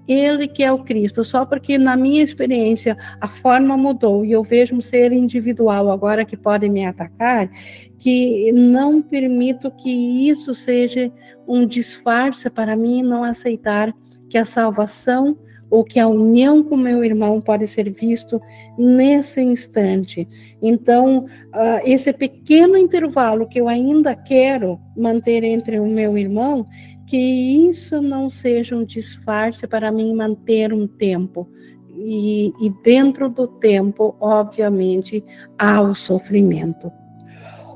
[0.07, 4.43] Ele que é o Cristo, só porque na minha experiência a forma mudou e eu
[4.43, 7.49] vejo um ser individual agora que pode me atacar,
[7.97, 9.89] que não permito que
[10.27, 11.11] isso seja
[11.47, 13.93] um disfarce para mim não aceitar
[14.29, 15.37] que a salvação
[15.73, 18.39] ou que a união com meu irmão pode ser visto
[18.77, 20.27] nesse instante.
[20.61, 26.67] Então, uh, esse pequeno intervalo que eu ainda quero manter entre o meu irmão,
[27.13, 31.47] que isso não seja um disfarce para mim manter um tempo.
[31.95, 35.23] E, e dentro do tempo, obviamente,
[35.55, 36.91] há o sofrimento.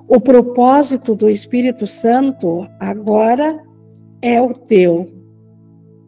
[0.07, 3.63] O propósito do Espírito Santo agora
[4.23, 5.05] é o teu,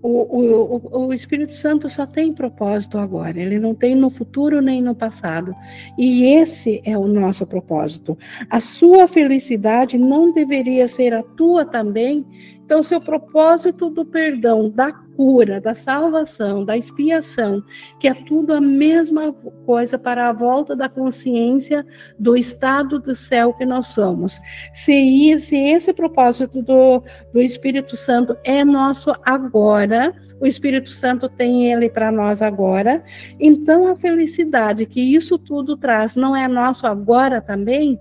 [0.01, 4.81] o, o, o Espírito Santo só tem propósito agora, ele não tem no futuro nem
[4.81, 5.53] no passado.
[5.97, 8.17] E esse é o nosso propósito.
[8.49, 12.25] A sua felicidade não deveria ser a tua também
[12.69, 17.63] então, seu propósito do perdão, da cura, da salvação, da expiação,
[17.99, 19.33] que é tudo a mesma
[19.65, 21.83] coisa para a volta da consciência
[22.19, 24.39] do estado do céu que nós somos.
[24.71, 27.03] Se, se esse propósito do,
[27.33, 33.03] do Espírito Santo é nosso agora, o Espírito Santo tem ele para nós agora,
[33.39, 37.99] então a felicidade que isso tudo traz não é nosso agora também?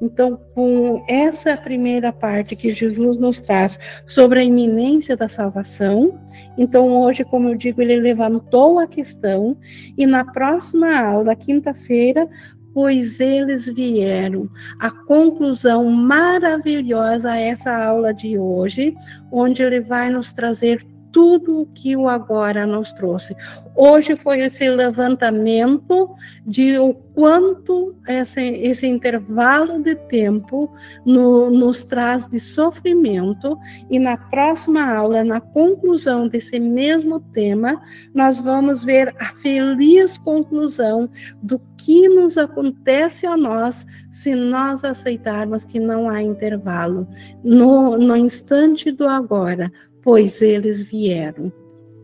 [0.00, 6.20] Então, com essa primeira parte que Jesus nos traz sobre a iminência da salvação,
[6.58, 9.56] então hoje, como eu digo, ele levantou a questão
[9.96, 12.28] e na próxima aula, quinta-feira,
[12.74, 14.50] pois eles vieram.
[14.78, 18.94] A conclusão maravilhosa a essa aula de hoje,
[19.32, 20.86] onde ele vai nos trazer
[21.16, 23.34] tudo o que o agora nos trouxe.
[23.74, 26.14] Hoje foi esse levantamento
[26.46, 30.70] de o quanto esse, esse intervalo de tempo
[31.06, 37.80] no, nos traz de sofrimento, e na próxima aula, na conclusão desse mesmo tema,
[38.14, 41.08] nós vamos ver a feliz conclusão
[41.42, 47.08] do que nos acontece a nós se nós aceitarmos que não há intervalo.
[47.42, 49.72] No, no instante do agora,
[50.06, 51.52] pois eles vieram.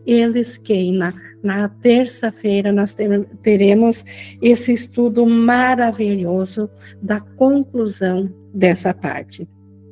[0.05, 0.91] Eles quem?
[0.91, 2.93] Na, na terça-feira nós
[3.41, 4.03] teremos
[4.41, 6.69] esse estudo maravilhoso
[7.01, 9.47] da conclusão dessa parte.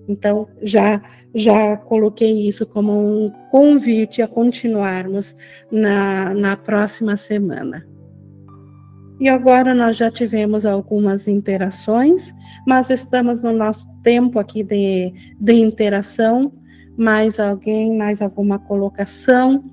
[0.10, 1.02] Então, já,
[1.34, 5.34] já coloquei isso como um convite a continuarmos
[5.72, 7.88] na, na próxima semana.
[9.22, 12.34] E agora nós já tivemos algumas interações,
[12.68, 16.52] mas estamos no nosso tempo aqui de, de interação
[16.98, 19.64] mais alguém, mais alguma colocação?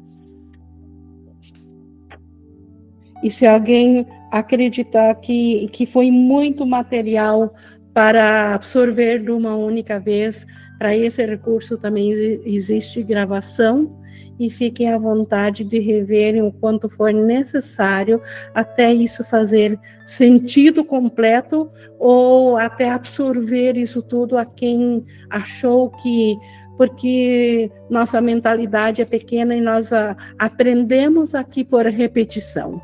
[3.22, 7.52] E se alguém acreditar que, que foi muito material
[7.92, 10.46] para absorver de uma única vez,
[10.78, 12.10] para esse recurso também
[12.44, 13.98] existe gravação
[14.38, 18.22] e fiquem à vontade de reverem o quanto for necessário
[18.54, 21.68] até isso fazer sentido completo
[21.98, 26.36] ou até absorver isso tudo a quem achou que
[26.78, 32.80] porque nossa mentalidade é pequena e nós a, aprendemos aqui por repetição.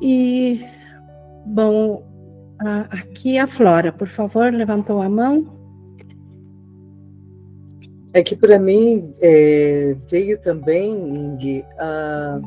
[0.00, 0.64] E,
[1.44, 2.06] bom,
[2.60, 5.52] a, aqui a Flora, por favor, levantou a mão.
[8.14, 12.40] É que para mim é, veio também, Ing, a,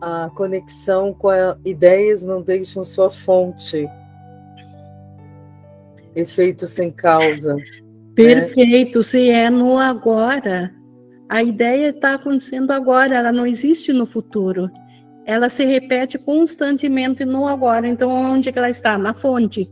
[0.00, 3.88] a conexão com a ideias não deixam sua fonte
[6.14, 7.54] efeito sem causa.
[7.54, 7.62] Né?
[8.14, 9.04] Perfeito, né?
[9.04, 10.72] se é no agora.
[11.28, 14.70] A ideia está acontecendo agora, ela não existe no futuro.
[15.24, 17.88] Ela se repete constantemente no agora.
[17.88, 18.98] Então, onde que ela está?
[18.98, 19.70] Na fonte.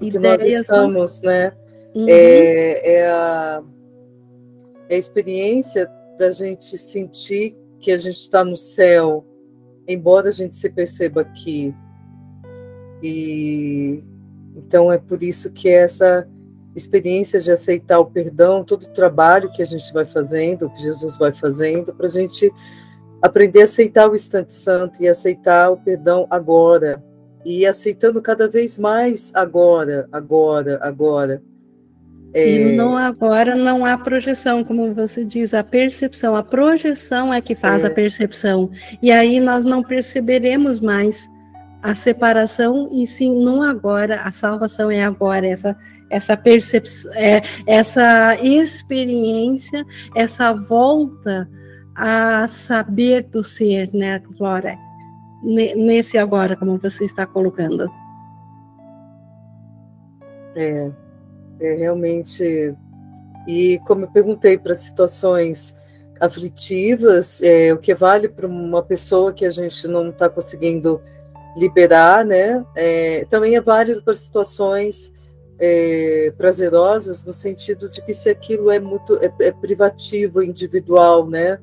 [0.00, 1.52] Que nós estamos, né?
[1.94, 2.06] Uhum.
[2.08, 3.62] É, é, a,
[4.88, 5.88] é a experiência
[6.18, 9.24] da gente sentir que a gente está no céu,
[9.86, 11.72] embora a gente se perceba aqui.
[13.02, 14.02] E
[14.54, 16.26] então é por isso que essa
[16.74, 21.16] experiência de aceitar o perdão, todo o trabalho que a gente vai fazendo, que Jesus
[21.16, 22.52] vai fazendo, para a gente
[23.22, 27.02] aprender a aceitar o instante santo e aceitar o perdão agora.
[27.44, 31.42] E aceitando cada vez mais agora, agora, agora.
[32.32, 32.50] É...
[32.50, 36.34] E não agora não há projeção, como você diz, a percepção.
[36.34, 37.86] A projeção é que faz é.
[37.86, 38.70] a percepção.
[39.00, 41.28] E aí nós não perceberemos mais
[41.84, 45.76] a separação e sim não agora, a salvação é agora, essa
[46.08, 49.84] essa percepção, é, essa experiência,
[50.14, 51.46] essa volta
[51.94, 54.78] a saber do ser, né, Flora?
[55.42, 57.90] Nesse agora, como você está colocando.
[60.56, 60.90] É,
[61.60, 62.74] é realmente.
[63.46, 65.74] E como eu perguntei para situações
[66.18, 70.98] aflitivas, é, o que vale para uma pessoa que a gente não está conseguindo
[71.56, 72.64] liberar, né?
[72.74, 75.12] É, também é válido para situações
[75.58, 81.58] é, prazerosas, no sentido de que se aquilo é muito é, é privativo, individual, né?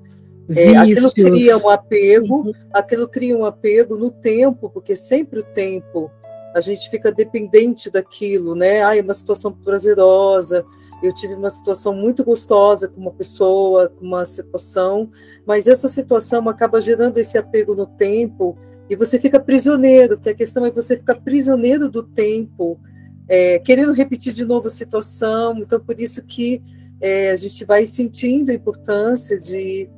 [0.55, 2.53] É, aquilo cria um apego, uhum.
[2.73, 6.11] aquilo cria um apego no tempo, porque sempre o tempo
[6.53, 8.83] a gente fica dependente daquilo, né?
[8.83, 10.65] Ah, é uma situação prazerosa,
[11.01, 15.09] eu tive uma situação muito gostosa com uma pessoa, com uma situação,
[15.45, 18.57] mas essa situação acaba gerando esse apego no tempo
[18.91, 22.77] e você fica prisioneiro, que a questão é você ficar prisioneiro do tempo,
[23.25, 25.57] é, querendo repetir de novo a situação.
[25.59, 26.61] Então, por isso que
[26.99, 29.89] é, a gente vai sentindo a importância de,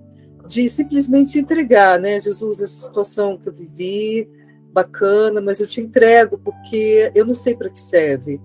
[0.48, 4.30] de simplesmente entregar, né, Jesus, essa situação que eu vivi,
[4.72, 8.40] bacana, mas eu te entrego porque eu não sei para que serve.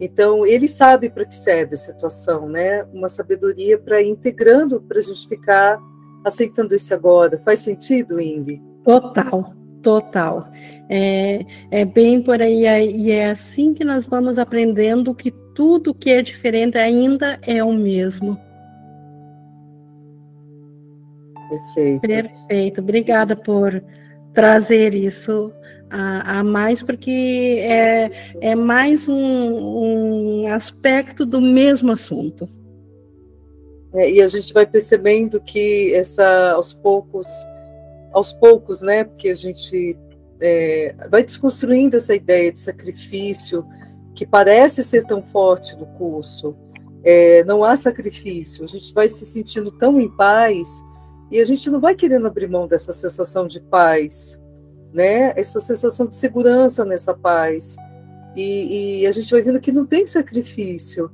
[0.00, 2.84] Então, ele sabe para que serve a situação, né?
[2.92, 5.80] Uma sabedoria para ir integrando, para a gente ficar
[6.24, 7.40] aceitando esse agora.
[7.44, 8.62] Faz sentido, Ing?
[8.84, 10.48] Total, Total.
[10.88, 12.64] É, é bem por aí,
[12.96, 17.72] e é assim que nós vamos aprendendo que tudo que é diferente ainda é o
[17.72, 18.38] mesmo.
[21.48, 22.00] Perfeito.
[22.00, 22.80] Perfeito.
[22.80, 23.82] Obrigada por
[24.32, 25.52] trazer isso
[25.90, 32.48] a, a mais, porque é, é mais um, um aspecto do mesmo assunto.
[33.92, 37.26] É, e a gente vai percebendo que essa, aos poucos,
[38.12, 39.04] aos poucos, né?
[39.04, 39.96] Porque a gente
[40.40, 43.62] é, vai desconstruindo essa ideia de sacrifício
[44.14, 46.52] que parece ser tão forte no curso,
[47.02, 50.82] é, não há sacrifício, a gente vai se sentindo tão em paz
[51.30, 54.40] e a gente não vai querendo abrir mão dessa sensação de paz,
[54.92, 55.32] né?
[55.36, 57.76] Essa sensação de segurança nessa paz.
[58.34, 61.10] E, e a gente vai vendo que não tem sacrifício.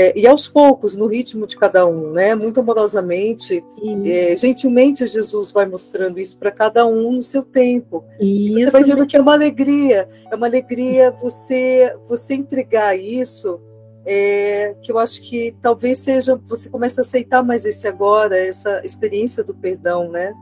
[0.00, 2.34] É, e aos poucos, no ritmo de cada um, né?
[2.34, 3.62] Muito amorosamente,
[4.06, 8.02] é, gentilmente Jesus vai mostrando isso para cada um no seu tempo.
[8.18, 8.60] Isso.
[8.60, 13.60] Você vai vendo que é uma alegria, é uma alegria você você entregar isso,
[14.06, 18.80] é, que eu acho que talvez seja você comece a aceitar mais esse agora, essa
[18.82, 20.32] experiência do perdão, né?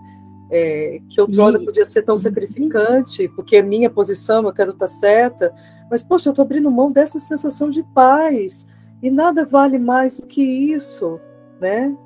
[0.53, 1.65] É, que outrora e...
[1.65, 5.53] podia ser tão sacrificante, porque é minha posição, eu quero estar certa,
[5.91, 8.65] mas poxa, eu estou abrindo mão dessa sensação de paz
[9.03, 11.17] e nada vale mais do que isso,
[11.61, 11.97] né?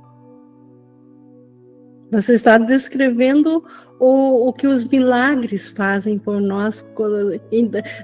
[2.10, 3.64] Você está descrevendo
[3.98, 6.84] o, o que os milagres fazem por nós.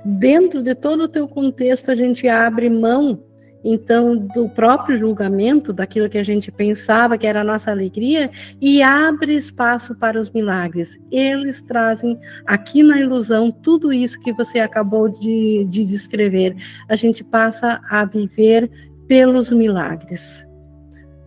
[0.04, 3.22] Dentro de todo o teu contexto, a gente abre mão,
[3.64, 8.30] então, do próprio julgamento, daquilo que a gente pensava que era a nossa alegria,
[8.60, 10.98] e abre espaço para os milagres.
[11.10, 16.56] Eles trazem aqui na ilusão tudo isso que você acabou de, de descrever.
[16.88, 18.70] A gente passa a viver
[19.06, 20.46] pelos milagres.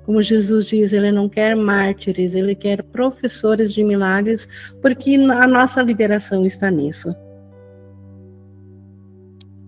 [0.05, 4.47] Como Jesus diz, ele não quer mártires, ele quer professores de milagres,
[4.81, 7.13] porque a nossa liberação está nisso.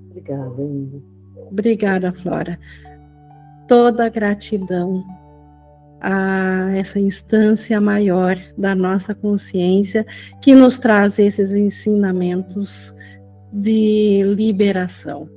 [0.10, 1.13] Obrigada, Ingrid.
[1.52, 2.60] Obrigada, Flora.
[3.68, 5.04] Toda gratidão
[6.02, 10.06] a essa instância maior da nossa consciência
[10.42, 12.94] que nos traz esses ensinamentos
[13.54, 15.30] de liberação.